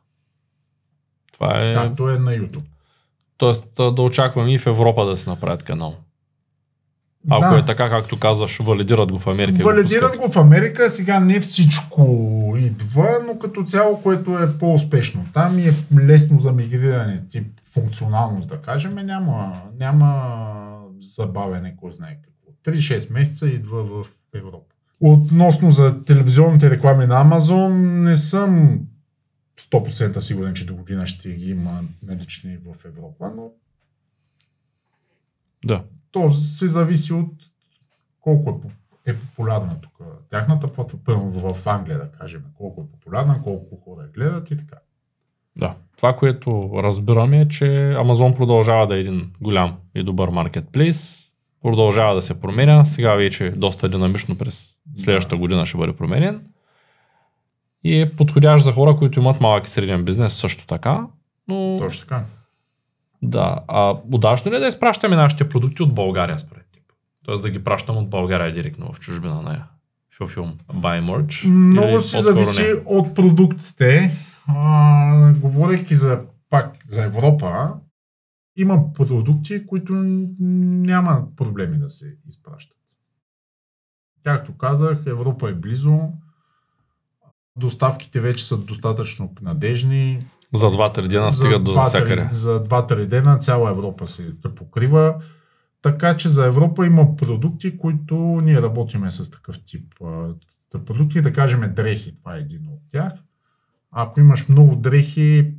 Това 1.33 1.71
е... 1.71 1.75
Както 1.75 2.11
е 2.11 2.19
на 2.19 2.31
YouTube. 2.31 2.65
Тоест 3.37 3.69
да 3.77 4.03
очакваме 4.03 4.55
и 4.55 4.59
в 4.59 4.67
Европа 4.67 5.07
да 5.07 5.17
се 5.17 5.31
направят 5.31 5.63
канал. 5.63 5.97
Ако 7.31 7.55
е 7.55 7.65
така, 7.65 7.89
както 7.89 8.19
казваш, 8.19 8.59
валидират 8.59 9.13
го 9.13 9.19
в 9.19 9.27
Америка. 9.27 9.59
го 9.59 9.63
Валидират 9.63 10.13
пускат. 10.13 10.27
го 10.27 10.33
в 10.33 10.37
Америка, 10.37 10.91
сега 10.91 11.21
не 11.21 11.41
всичко 11.41 12.05
идва, 12.59 13.09
но 13.27 13.39
като 13.39 13.63
цяло, 13.63 14.03
което 14.03 14.39
е 14.39 14.59
по-успешно. 14.59 15.27
Там 15.35 15.59
е 15.59 15.75
лесно 16.01 16.41
за 16.41 16.53
мигриране, 16.53 17.23
тип 17.29 17.61
функционалност, 17.67 18.49
да 18.49 18.63
кажем, 18.63 18.95
няма, 18.95 19.63
няма 19.79 20.37
забавене, 20.99 21.77
кой 21.77 21.93
знае 21.93 22.19
какво. 22.23 22.73
3-6 22.73 23.13
месеца 23.13 23.49
идва 23.49 23.85
в 23.85 24.07
Европа. 24.35 24.70
Относно 25.01 25.71
за 25.71 26.05
телевизионните 26.05 26.71
реклами 26.71 27.07
на 27.07 27.25
Amazon, 27.25 27.69
не 28.09 28.17
съм 28.17 28.81
100% 29.59 30.19
сигурен, 30.19 30.55
че 30.55 30.67
до 30.67 30.75
година 30.75 31.07
ще 31.07 31.35
ги 31.35 31.51
има 31.51 31.81
налични 32.03 32.57
в 32.57 32.85
Европа, 32.85 33.33
но 33.37 33.51
Да. 35.65 35.85
то 36.11 36.31
се 36.31 36.67
зависи 36.67 37.13
от 37.13 37.33
колко 38.21 38.61
е, 39.07 39.11
е 39.11 39.17
популярна 39.19 39.81
тук. 39.81 39.93
Тяхната 40.31 40.73
платформа 40.73 41.31
в 41.31 41.67
Англия, 41.67 41.99
да 41.99 42.11
кажем, 42.19 42.43
колко 42.55 42.81
е 42.81 42.93
популярна, 42.93 43.43
колко 43.43 43.77
хора 43.77 44.09
гледат 44.15 44.51
и 44.51 44.57
така. 44.57 44.77
Да. 45.57 45.77
Това, 45.97 46.17
което 46.17 46.71
разбираме 46.77 47.41
е, 47.41 47.49
че 47.49 47.65
Amazon 47.97 48.37
продължава 48.37 48.87
да 48.87 48.97
е 48.97 49.01
един 49.01 49.33
голям 49.41 49.77
и 49.95 50.03
добър 50.03 50.29
маркетплейс. 50.29 51.30
Продължава 51.63 52.15
да 52.15 52.23
се 52.23 52.41
променя. 52.41 52.85
Сега 52.85 53.15
вече 53.15 53.51
доста 53.51 53.89
динамично 53.89 54.39
през 54.39 54.69
следващата 54.97 55.37
година 55.37 55.67
ще 55.67 55.79
бъде 55.79 55.93
променен. 55.93 56.45
И 57.85 58.01
е 58.01 58.13
подходящ 58.13 58.65
за 58.65 58.73
хора, 58.73 58.97
които 58.97 59.21
имат 59.21 59.41
малък 59.41 59.67
и 59.67 59.71
среден 59.71 60.05
бизнес 60.05 60.35
също 60.35 60.67
така. 60.67 61.07
Но 61.49 61.79
Точно 61.81 62.09
така. 62.09 62.25
да, 63.23 63.59
а 63.69 63.97
удачно 64.13 64.53
ли 64.53 64.57
е 64.57 64.59
да 64.59 64.67
изпращаме 64.67 65.17
нашите 65.17 65.49
продукти 65.49 65.83
от 65.83 65.95
България 65.95 66.39
според 66.39 66.67
теб? 66.73 66.83
Тоест 67.25 67.43
да 67.43 67.51
ги 67.51 67.65
пращам 67.65 67.97
от 67.97 68.11
България 68.11 68.53
директно 68.53 68.93
в 68.93 69.01
чужбина 69.01 69.43
на 69.43 69.67
филм 70.29 70.55
Buy 70.75 71.03
Merch? 71.03 71.49
Много 71.49 72.01
си 72.01 72.21
зависи 72.21 72.63
не? 72.63 72.83
от 72.85 73.15
продуктите. 73.15 74.11
А, 74.47 75.33
говорейки 75.33 75.95
за, 75.95 76.21
пак 76.51 76.77
за 76.85 77.05
Европа, 77.05 77.69
има 78.57 78.93
продукти, 78.93 79.67
които 79.67 79.93
няма 79.93 81.27
проблеми 81.37 81.79
да 81.79 81.89
се 81.89 82.17
изпращат. 82.29 82.77
Както 84.25 84.57
казах, 84.57 85.07
Европа 85.07 85.51
е 85.51 85.55
близо. 85.55 86.09
Доставките 87.57 88.21
вече 88.21 88.47
са 88.47 88.59
достатъчно 88.59 89.35
надежни. 89.43 90.27
За 90.55 90.67
2-3 90.67 91.09
дена 91.09 91.33
стигат 91.33 91.65
до 91.65 91.71
два-три- 91.71 91.89
всякъде. 91.89 92.29
За 92.33 92.65
2-3 92.65 93.07
дена 93.07 93.39
цяла 93.39 93.71
Европа 93.71 94.07
се 94.07 94.35
покрива. 94.57 95.23
Така 95.83 96.17
че 96.17 96.29
за 96.29 96.47
Европа 96.47 96.87
има 96.87 97.17
продукти, 97.17 97.79
които 97.79 98.15
ние 98.43 98.63
работиме 98.63 99.11
с 99.11 99.31
такъв 99.31 99.57
тип 99.65 99.95
продукти. 100.87 101.23
Да 101.23 101.33
кажем 101.33 101.75
дрехи, 101.75 102.17
това 102.19 102.37
е 102.37 102.41
един 102.41 102.69
от 102.69 102.81
тях. 102.91 103.13
Ако 103.91 104.21
имаш 104.21 104.49
много 104.49 104.77
дрехи, 104.77 105.55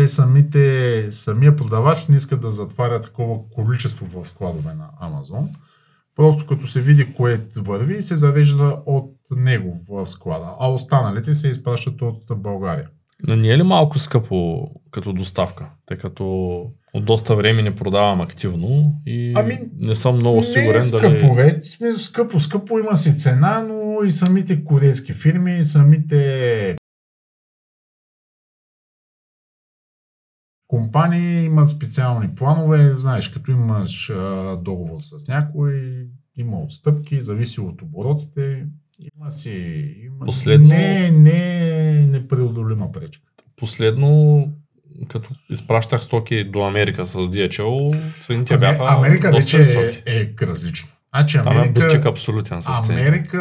те 0.00 0.08
самите, 0.08 1.06
самия 1.10 1.56
продавач 1.56 2.06
не 2.06 2.16
иска 2.16 2.36
да 2.36 2.50
затваря 2.50 3.00
такова 3.00 3.38
количество 3.50 4.06
в 4.06 4.28
складове 4.28 4.74
на 4.74 4.88
Амазон. 5.00 5.48
Просто 6.16 6.46
като 6.46 6.66
се 6.66 6.80
види 6.80 7.14
кое 7.14 7.40
върви, 7.56 8.02
се 8.02 8.16
зарежда 8.16 8.76
от 8.86 9.16
него 9.36 9.80
в 9.88 10.06
склада, 10.06 10.46
а 10.60 10.68
останалите 10.68 11.34
се 11.34 11.48
изпращат 11.48 12.02
от 12.02 12.22
България. 12.36 12.88
Но 13.28 13.36
не 13.36 13.48
е 13.48 13.58
ли 13.58 13.62
малко 13.62 13.98
скъпо 13.98 14.68
като 14.90 15.12
доставка? 15.12 15.66
Тъй 15.86 15.98
като 15.98 16.24
от 16.94 17.04
доста 17.04 17.36
време 17.36 17.62
не 17.62 17.74
продавам 17.74 18.20
активно 18.20 18.94
и 19.06 19.32
Ами, 19.36 19.58
не 19.78 19.94
съм 19.94 20.16
много 20.16 20.42
сигурен 20.42 20.72
не 20.72 20.78
е 20.78 20.82
скъпо, 20.82 21.34
дали... 21.34 21.64
Сме 21.64 21.92
скъпо, 21.92 22.40
скъпо 22.40 22.78
има 22.78 22.96
си 22.96 23.18
цена, 23.18 23.66
но 23.68 24.04
и 24.04 24.10
самите 24.10 24.64
корейски 24.64 25.12
фирми, 25.12 25.58
и 25.58 25.62
самите 25.62 26.76
компании 30.70 31.44
имат 31.44 31.68
специални 31.68 32.34
планове. 32.34 32.94
Знаеш, 32.98 33.28
като 33.28 33.50
имаш 33.50 34.10
а, 34.10 34.56
договор 34.56 35.00
с 35.00 35.28
някой, 35.28 36.06
има 36.36 36.60
отстъпки, 36.60 37.20
зависи 37.20 37.60
от 37.60 37.82
оборотите. 37.82 38.64
Има 39.16 39.30
си... 39.30 39.50
Има... 40.04 40.24
Последно- 40.24 40.68
Не, 40.68 41.10
не 41.10 41.68
е 41.90 42.06
непреодолима 42.06 42.92
пречка. 42.92 43.24
Последно 43.56 44.48
като 45.08 45.30
изпращах 45.50 46.02
стоки 46.02 46.44
до 46.44 46.62
Америка 46.62 47.06
с 47.06 47.14
DHL, 47.14 48.00
цените 48.20 48.54
Ами, 48.54 48.60
бяха 48.60 48.84
Америка 48.88 49.30
вече 49.30 49.58
високи. 49.58 50.02
е, 50.06 50.34
е 50.40 50.46
различно. 50.46 50.88
Значи 51.16 51.38
Там 51.44 51.52
е 51.52 51.56
Америка, 51.56 51.80
бутик 51.80 52.06
абсолютен 52.06 52.62
с 52.62 52.66
цените. 52.86 53.08
Америка, 53.08 53.40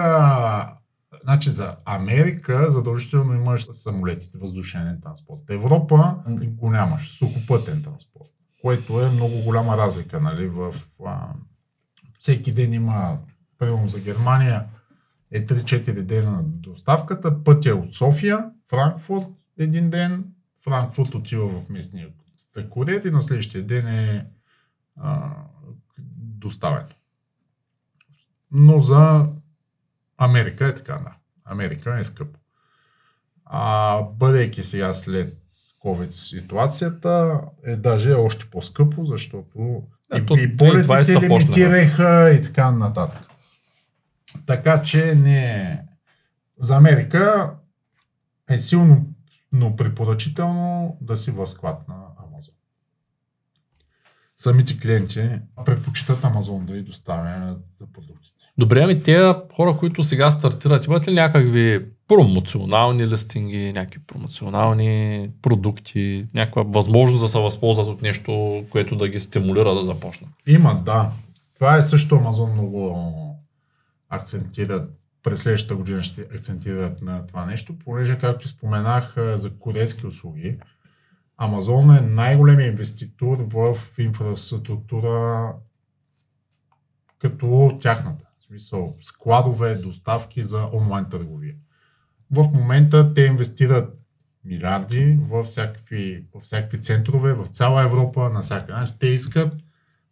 значи 1.24 1.50
за 1.50 1.78
Америка 1.86 2.70
задължително 2.70 3.34
имаш 3.34 3.66
самолетите, 3.74 4.38
въздушен 4.38 5.00
транспорт. 5.02 5.40
Европа 5.50 6.16
го 6.48 6.70
нямаш, 6.70 7.18
сухопътен 7.18 7.84
транспорт, 7.84 8.30
което 8.62 9.02
е 9.02 9.10
много 9.10 9.44
голяма 9.44 9.78
разлика. 9.78 10.22
Нали? 10.22 10.48
В, 10.48 10.76
а, 11.06 11.34
всеки 12.20 12.52
ден 12.52 12.74
има, 12.74 13.18
примерно 13.58 13.88
за 13.88 14.00
Германия, 14.00 14.66
е 15.32 15.46
3-4 15.46 16.04
дена 16.04 16.32
на 16.32 16.44
доставката. 16.44 17.44
Пътя 17.44 17.70
е 17.70 17.74
от 17.74 17.96
София, 17.96 18.50
Франкфурт 18.70 19.28
един 19.58 19.90
ден, 19.90 20.26
Франкфурт 20.64 21.16
отива 21.16 21.48
в 21.48 21.70
местния 21.70 22.08
за 22.56 22.62
и 23.06 23.12
на 23.12 23.22
следващия 23.22 23.64
ден 23.64 23.88
е 23.88 24.28
а, 24.96 25.36
доставен. 26.18 26.86
Но 28.52 28.82
за 28.82 29.30
Америка 30.20 30.68
е 30.68 30.76
така, 30.76 30.94
да. 30.94 31.16
Америка 31.46 32.00
е 32.00 32.04
скъпо. 32.04 32.40
А 33.46 34.02
бъдейки 34.02 34.64
сега 34.64 34.94
след 34.94 35.38
COVID 35.86 36.10
ситуацията, 36.10 37.42
е 37.66 37.76
даже 37.76 38.14
още 38.14 38.46
по-скъпо, 38.46 39.06
защото 39.06 39.84
Ето, 40.14 40.38
и, 40.38 40.44
и 40.44 40.58
полети 40.58 40.88
2020 40.88 41.02
се 41.02 41.20
лимитираха 41.20 42.32
и 42.32 42.42
така 42.42 42.72
нататък. 42.72 43.22
Така 44.46 44.84
че 44.84 45.16
не... 45.16 45.84
За 46.60 46.76
Америка 46.76 47.54
е 48.50 48.60
силно 48.60 49.06
но 49.52 49.76
препоръчително 49.76 50.98
да 51.02 51.18
си 51.18 51.32
в 51.32 51.48
склад 51.48 51.88
на. 51.88 51.96
Самите 54.42 54.80
клиенти 54.80 55.30
предпочитат 55.66 56.26
Амазон 56.26 56.66
да 56.66 56.78
и 56.78 56.82
доставя 56.82 57.56
за 57.80 57.88
продуктите. 57.94 58.46
Добре, 58.58 58.82
ами 58.84 59.04
тези 59.04 59.34
хора, 59.56 59.78
които 59.78 60.04
сега 60.04 60.32
стартират, 60.32 60.86
имат 60.86 61.08
ли 61.08 61.14
някакви 61.14 61.86
промоционални 62.08 63.08
листинги, 63.08 63.74
някакви 63.74 64.00
промоционални 64.08 65.30
продукти, 65.42 66.28
някаква 66.34 66.64
възможност 66.64 67.24
да 67.24 67.30
се 67.30 67.40
възползват 67.40 67.88
от 67.88 68.02
нещо, 68.02 68.64
което 68.70 68.96
да 68.96 69.08
ги 69.08 69.20
стимулира 69.20 69.76
да 69.76 69.84
започнат? 69.84 70.30
Има, 70.48 70.82
да. 70.86 71.12
Това 71.56 71.78
е 71.78 71.82
също 71.82 72.16
Амазон 72.16 72.54
много 72.54 72.96
акцентират 74.10 74.92
през 75.24 75.42
следващата 75.42 75.76
година 75.76 76.04
ще 76.04 76.22
акцентират 76.22 77.02
на 77.02 77.28
това 77.28 77.46
нещо, 77.46 77.80
понеже, 77.86 78.18
както 78.18 78.48
споменах 78.48 79.14
за 79.18 79.50
курейски 79.50 80.08
услуги, 80.08 80.58
Амазон 81.42 81.96
е 81.96 82.02
най-големият 82.02 82.72
инвеститор 82.72 83.38
в 83.38 83.78
инфраструктура 83.98 85.54
като 87.20 87.78
тяхната. 87.82 88.26
В 88.40 88.44
смисъл, 88.44 88.98
складове, 89.02 89.76
доставки 89.76 90.44
за 90.44 90.70
онлайн 90.74 91.06
търговия. 91.10 91.56
В 92.32 92.44
момента 92.54 93.14
те 93.14 93.22
инвестират 93.22 94.02
милиарди 94.46 95.20
във 95.30 95.48
всякакви, 95.48 96.26
във 96.34 96.44
всякакви 96.44 96.80
центрове, 96.80 97.34
в 97.34 97.48
цяла 97.48 97.84
Европа, 97.84 98.30
на 98.30 98.42
всяка. 98.42 98.94
Те 99.00 99.08
искат 99.08 99.54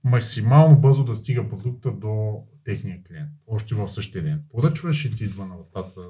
максимално 0.04 0.76
бързо 0.76 1.04
да 1.04 1.16
стига 1.16 1.50
продукта 1.50 1.92
до 1.92 2.44
техния 2.64 3.04
клиент. 3.08 3.30
Още 3.48 3.76
в 3.76 3.90
същия 3.90 4.24
ден. 4.24 4.44
Поръчваш 4.50 5.06
и 5.06 5.12
ти 5.12 5.24
идва 5.24 5.46
на 5.46 5.56
вратата 5.56 6.02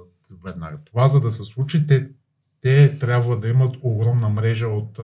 веднага. 0.46 0.78
Това 0.86 1.08
за 1.08 1.22
да 1.22 1.32
се 1.32 1.44
случи, 1.44 1.88
те, 1.88 2.04
те 2.62 3.00
трябва 3.00 3.40
да 3.40 3.48
имат 3.48 3.76
огромна 3.82 4.30
мрежа 4.30 4.68
от 4.68 5.00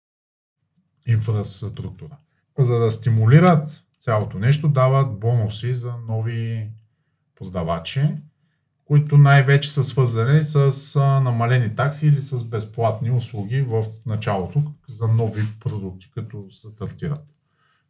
инфраструктура. 1.06 2.16
За 2.58 2.78
да 2.78 2.92
стимулират 2.92 3.82
цялото 3.98 4.38
нещо, 4.38 4.68
дават 4.68 5.18
бонуси 5.18 5.74
за 5.74 5.94
нови 6.08 6.70
продавачи, 7.38 8.08
които 8.84 9.18
най-вече 9.18 9.72
са 9.72 9.84
свързани 9.84 10.44
с 10.44 11.00
намалени 11.24 11.76
такси 11.76 12.06
или 12.06 12.20
с 12.20 12.44
безплатни 12.44 13.10
услуги 13.10 13.62
в 13.62 13.84
началото 14.06 14.62
за 14.88 15.08
нови 15.08 15.42
продукти, 15.60 16.10
като 16.14 16.46
се 16.50 16.68
стартират. 16.68 17.24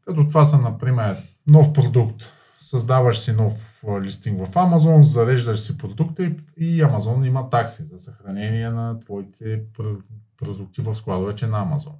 Като 0.04 0.26
това 0.28 0.44
са, 0.44 0.58
например, 0.58 1.16
нов 1.46 1.72
продукт. 1.72 2.24
Създаваш 2.60 3.18
си 3.18 3.32
нов 3.32 3.84
листинг 4.02 4.46
в 4.46 4.54
Amazon, 4.54 5.02
зареждаш 5.02 5.60
си 5.60 5.78
продукта 5.78 6.32
и, 6.56 6.82
Amazon 6.82 7.26
има 7.26 7.50
такси 7.50 7.84
за 7.84 7.98
съхранение 7.98 8.70
на 8.70 9.00
твоите 9.00 9.62
пр- 9.78 10.00
продукти 10.38 10.82
в 10.82 10.94
складовете 10.94 11.46
на 11.46 11.66
Amazon. 11.66 11.92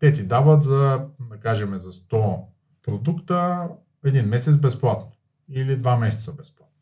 Те 0.00 0.12
ти 0.12 0.22
дават 0.22 0.62
за, 0.62 1.00
да 1.30 1.36
кажем, 1.40 1.76
за 1.76 1.92
100 1.92 2.40
продукта 2.82 3.68
един 4.04 4.26
месец 4.26 4.56
безплатно 4.56 5.12
или 5.48 5.76
два 5.76 5.96
месеца 5.96 6.32
безплатно. 6.32 6.76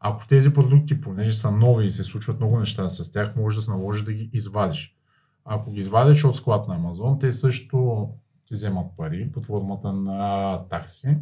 Ако 0.00 0.26
тези 0.26 0.54
продукти, 0.54 1.00
понеже 1.00 1.32
са 1.32 1.50
нови 1.50 1.86
и 1.86 1.90
се 1.90 2.02
случват 2.02 2.40
много 2.40 2.58
неща 2.58 2.88
с 2.88 3.12
тях, 3.12 3.36
може 3.36 3.56
да 3.56 3.62
се 3.62 3.70
наложи 3.70 4.04
да 4.04 4.12
ги 4.12 4.30
извадиш. 4.32 4.96
Ако 5.44 5.70
ги 5.70 5.80
извадиш 5.80 6.24
от 6.24 6.36
склад 6.36 6.68
на 6.68 6.74
Амазон, 6.74 7.18
те 7.18 7.32
също 7.32 8.08
ти 8.46 8.54
вземат 8.54 8.86
пари 8.96 9.32
под 9.32 9.46
формата 9.46 9.92
на 9.92 10.58
такси. 10.68 11.16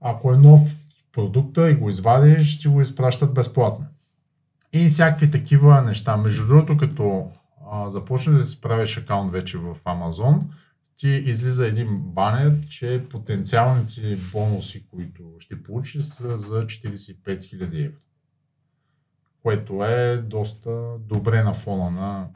Ако 0.00 0.32
е 0.32 0.36
нов 0.36 0.76
продукта 1.12 1.70
и 1.70 1.74
го 1.74 1.88
извадиш, 1.88 2.60
ти 2.60 2.68
го 2.68 2.80
изпращат 2.80 3.34
безплатно. 3.34 3.86
И 4.72 4.88
всякакви 4.88 5.30
такива 5.30 5.82
неща. 5.82 6.16
Между 6.16 6.46
другото, 6.46 6.76
като 6.76 7.30
а, 7.70 7.90
започнеш 7.90 8.38
да 8.38 8.44
си 8.44 8.60
правиш 8.60 8.98
акаунт 8.98 9.32
вече 9.32 9.58
в 9.58 9.76
Amazon, 9.84 10.40
ти 10.96 11.08
излиза 11.08 11.66
един 11.66 11.98
банер, 11.98 12.68
че 12.68 13.04
потенциалните 13.10 14.18
бонуси, 14.32 14.86
които 14.90 15.22
ще 15.38 15.62
получиш 15.62 16.04
са 16.04 16.38
за 16.38 16.66
45 16.66 17.16
000 17.24 17.84
евро. 17.86 17.96
Което 19.42 19.84
е 19.84 20.16
доста 20.16 20.70
добре 20.98 21.42
на 21.42 21.54
фона 21.54 21.90
на 21.90 22.26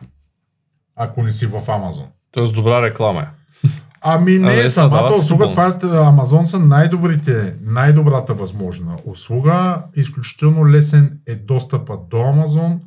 ако 0.96 1.22
не 1.22 1.32
си 1.32 1.46
в 1.46 1.62
Амазон. 1.68 2.08
Тоест 2.30 2.54
добра 2.54 2.82
реклама 2.82 3.20
е. 3.20 3.26
Ами 4.00 4.38
не, 4.38 4.52
Абе, 4.52 4.62
са, 4.62 4.70
самата 4.70 5.14
услуга, 5.14 5.50
това 5.50 5.66
е, 5.82 6.06
Амазон 6.08 6.46
са 6.46 6.58
най-добрите, 6.60 7.56
най-добрата 7.62 8.34
възможна 8.34 8.98
услуга. 9.04 9.82
Изключително 9.96 10.68
лесен 10.68 11.20
е 11.26 11.34
достъпът 11.34 12.08
до 12.08 12.20
Амазон, 12.20 12.80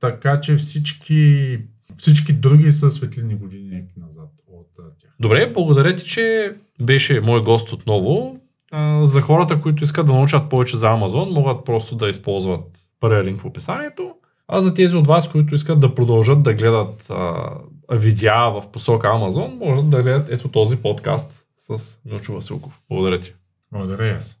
така 0.00 0.40
че 0.40 0.56
всички, 0.56 1.58
всички 1.96 2.32
други 2.32 2.72
са 2.72 2.90
светлини 2.90 3.34
години 3.34 3.82
назад 3.96 4.30
от 4.46 4.66
тях. 4.98 5.10
Добре, 5.20 5.52
благодаря 5.52 5.96
ти, 5.96 6.04
че 6.04 6.54
беше 6.82 7.20
мой 7.20 7.42
гост 7.42 7.72
отново. 7.72 8.40
За 9.02 9.20
хората, 9.20 9.60
които 9.60 9.84
искат 9.84 10.06
да 10.06 10.12
научат 10.12 10.50
повече 10.50 10.76
за 10.76 10.86
Amazon, 10.86 11.32
могат 11.32 11.64
просто 11.64 11.96
да 11.96 12.08
използват 12.08 12.64
първия 13.00 13.24
линк 13.24 13.40
в 13.40 13.44
описанието. 13.44 14.14
А 14.48 14.60
за 14.60 14.74
тези 14.74 14.96
от 14.96 15.06
вас, 15.06 15.30
които 15.30 15.54
искат 15.54 15.80
да 15.80 15.94
продължат 15.94 16.42
да 16.42 16.54
гледат 16.54 17.06
а, 17.10 17.50
видеа 17.90 18.50
в 18.50 18.62
посока 18.72 19.06
Amazon, 19.08 19.58
могат 19.58 19.90
да 19.90 20.02
гледат 20.02 20.28
ето 20.30 20.48
този 20.48 20.76
подкаст 20.76 21.44
с 21.58 21.98
Милчо 22.04 22.34
Василков. 22.34 22.80
Благодаря 22.88 23.20
ти. 23.20 23.34
Благодаря 23.72 24.16
аз. 24.16 24.40